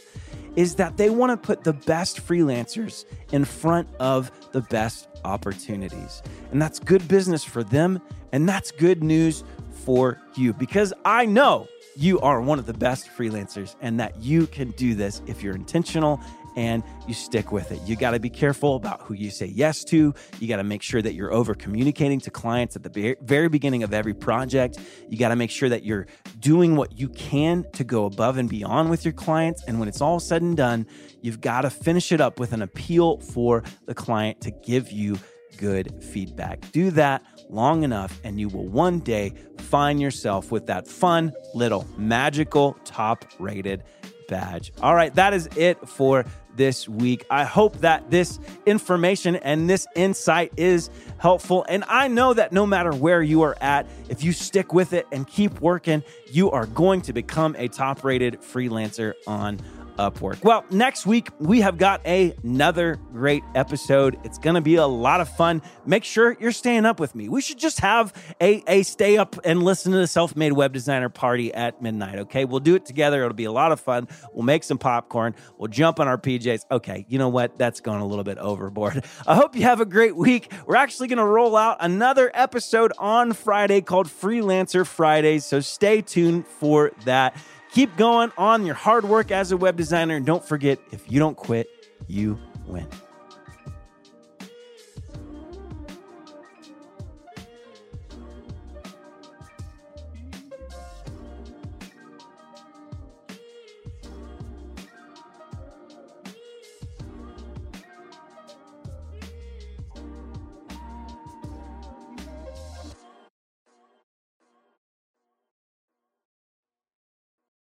is 0.56 0.76
that 0.76 0.98
they 0.98 1.10
want 1.10 1.32
to 1.32 1.38
put 1.38 1.64
the 1.64 1.74
best 1.74 2.26
freelancers 2.26 3.06
in 3.32 3.46
front 3.46 3.88
of 4.00 4.32
the 4.52 4.62
best 4.62 5.08
opportunities. 5.26 6.22
And 6.52 6.62
that's 6.62 6.80
good 6.80 7.08
business 7.08 7.44
for 7.44 7.64
them. 7.64 8.02
And 8.32 8.48
that's 8.48 8.72
good 8.72 9.04
news 9.04 9.44
for 9.72 10.20
you 10.36 10.54
because 10.54 10.94
I 11.06 11.26
know 11.26 11.68
you 11.96 12.20
are 12.22 12.42
one 12.42 12.60
of 12.60 12.66
the 12.66 12.74
best 12.74 13.10
freelancers 13.16 13.76
and 13.82 14.00
that 14.00 14.22
you 14.22 14.48
can 14.48 14.72
do 14.72 14.96
this 14.96 15.22
if 15.28 15.44
you're 15.44 15.56
intentional 15.56 16.20
and 16.56 16.84
you 17.08 17.14
stick 17.14 17.52
with 17.52 17.72
it. 17.72 17.82
You 17.86 17.96
got 17.96 18.12
to 18.12 18.20
be 18.20 18.30
careful 18.30 18.76
about 18.76 19.02
who 19.02 19.14
you 19.14 19.30
say 19.30 19.48
yes 19.48 19.84
to. 19.86 20.14
You 20.40 20.48
got 20.48 20.58
to 20.58 20.64
make 20.64 20.82
sure 20.82 21.02
that 21.02 21.14
you're 21.14 21.34
over 21.34 21.54
communicating 21.54 22.20
to 22.22 22.32
clients 22.32 22.76
at 22.76 22.84
the 22.84 23.16
very 23.22 23.50
beginning 23.50 23.84
of 23.84 23.94
every 23.94 24.14
project. 24.14 24.80
You 25.10 25.18
got 25.18 25.30
to 25.30 25.36
make 25.36 25.52
sure 25.52 25.70
that 25.70 25.84
you're 25.84 26.08
doing 26.40 26.76
what 26.76 26.98
you 26.98 27.10
can 27.10 27.66
to 27.74 27.84
go 27.84 28.06
above 28.06 28.38
and 28.38 28.50
beyond 28.50 28.90
with 28.90 29.06
your 29.06 29.14
clients. 29.14 29.64
And 29.66 29.80
when 29.80 29.88
it's 29.88 30.02
all 30.02 30.20
said 30.20 30.42
and 30.42 30.56
done, 30.56 30.88
you've 31.22 31.42
got 31.42 31.62
to 31.62 31.70
finish 31.70 32.12
it 32.12 32.22
up 32.22 32.40
with 32.40 32.54
an 32.54 32.62
appeal 32.62 33.20
for 33.20 33.64
the 33.86 33.96
client 33.96 34.42
to 34.42 34.52
give 34.52 34.92
you 34.92 35.18
good 35.58 36.04
feedback. 36.04 36.72
Do 36.72 36.92
that 36.92 37.24
long 37.50 37.84
enough, 37.84 38.20
and 38.24 38.40
you 38.40 38.50
will 38.50 38.68
one 38.68 39.00
day 39.00 39.34
find 39.60 40.02
yourself 40.02 40.52
with 40.52 40.68
that 40.68 40.88
fun 40.88 41.32
little 41.54 41.88
magical 41.98 42.76
top 42.86 43.26
rated 43.40 43.84
badge. 44.28 44.72
All 44.82 44.96
right, 44.96 45.14
that 45.16 45.34
is 45.34 45.48
it 45.56 45.88
for 45.88 46.26
this 46.56 46.88
week. 46.88 47.26
I 47.30 47.44
hope 47.44 47.78
that 47.80 48.10
this 48.12 48.40
information 48.66 49.36
and 49.38 49.70
this 49.70 49.88
insight 49.96 50.54
is 50.58 50.90
helpful. 51.18 51.66
And 51.68 51.84
I 51.88 52.08
know 52.08 52.34
that 52.34 52.52
no 52.52 52.66
matter 52.66 52.92
where 52.92 53.22
you 53.22 53.42
are 53.44 53.58
at, 53.62 53.88
if 54.10 54.24
you 54.24 54.34
stick 54.34 54.74
with 54.74 54.94
it 54.94 55.08
and 55.12 55.28
keep 55.28 55.62
working, 55.62 56.04
you 56.28 56.52
are 56.52 56.66
going 56.66 57.02
to 57.04 57.14
become 57.14 57.56
a 57.58 57.68
top 57.68 58.04
rated 58.04 58.42
freelancer 58.42 59.14
on 59.28 59.60
Upwork. 59.98 60.44
Well, 60.44 60.66
next 60.70 61.06
week 61.06 61.30
we 61.40 61.62
have 61.62 61.78
got 61.78 62.06
another 62.06 62.96
great 63.12 63.44
episode. 63.56 64.18
It's 64.24 64.38
going 64.38 64.56
to 64.56 64.62
be 64.62 64.76
a 64.76 64.86
lot 64.86 65.22
of 65.22 65.30
fun. 65.30 65.62
Make 65.86 66.04
sure 66.04 66.36
you're 66.40 66.52
staying 66.52 66.86
up 66.86 67.00
with 67.00 67.16
me. 67.16 67.30
We 67.30 67.42
should 67.42 67.60
just 67.60 67.80
have 67.82 68.14
a, 68.42 68.64
a 68.68 68.84
stay 68.84 69.18
up 69.18 69.36
and 69.44 69.64
listen 69.64 69.92
to 69.92 69.98
the 69.98 70.08
self 70.08 70.36
made 70.36 70.54
web 70.54 70.74
designer 70.74 71.10
party 71.10 71.54
at 71.54 71.82
midnight. 71.82 72.20
Okay. 72.20 72.46
We'll 72.46 72.60
do 72.60 72.76
it 72.76 72.86
together. 72.86 73.24
It'll 73.24 73.34
be 73.34 73.46
a 73.46 73.52
lot 73.52 73.72
of 73.72 73.80
fun. 73.80 74.08
We'll 74.34 74.44
make 74.44 74.64
some 74.64 74.78
popcorn. 74.78 75.36
We'll 75.58 75.70
jump 75.70 76.00
on 76.00 76.08
our 76.08 76.18
PJs. 76.18 76.66
Okay. 76.72 77.06
You 77.08 77.18
know 77.18 77.30
what? 77.30 77.58
That's 77.58 77.80
going 77.82 78.02
a 78.02 78.06
little 78.06 78.24
bit 78.24 78.38
overboard. 78.38 79.04
I 79.28 79.36
hope 79.36 79.56
you 79.56 79.64
have 79.64 79.82
a 79.82 79.86
great 79.86 80.16
week. 80.16 80.52
We're 80.66 80.76
actually 80.76 81.08
going 81.08 81.18
to 81.18 81.26
roll 81.26 81.56
out 81.56 81.78
another 81.80 82.32
episode 82.34 82.94
on 82.98 83.34
Friday 83.34 83.82
called 83.82 84.08
Freelancer 84.08 84.86
Fridays. 84.86 85.46
So 85.46 85.60
stay 85.60 86.02
tuned 86.02 86.48
for 86.48 86.92
that. 87.06 87.36
Keep 87.74 87.98
going 87.98 88.32
on 88.38 88.68
your 88.68 88.76
hard 88.76 89.04
work 89.04 89.32
as 89.32 89.52
a 89.52 89.58
web 89.58 89.76
designer. 89.76 90.16
And 90.16 90.26
don't 90.26 90.46
forget, 90.46 90.78
if 90.92 91.12
you 91.12 91.20
don't 91.20 91.36
quit, 91.36 91.68
you 92.08 92.38
win. 92.68 92.88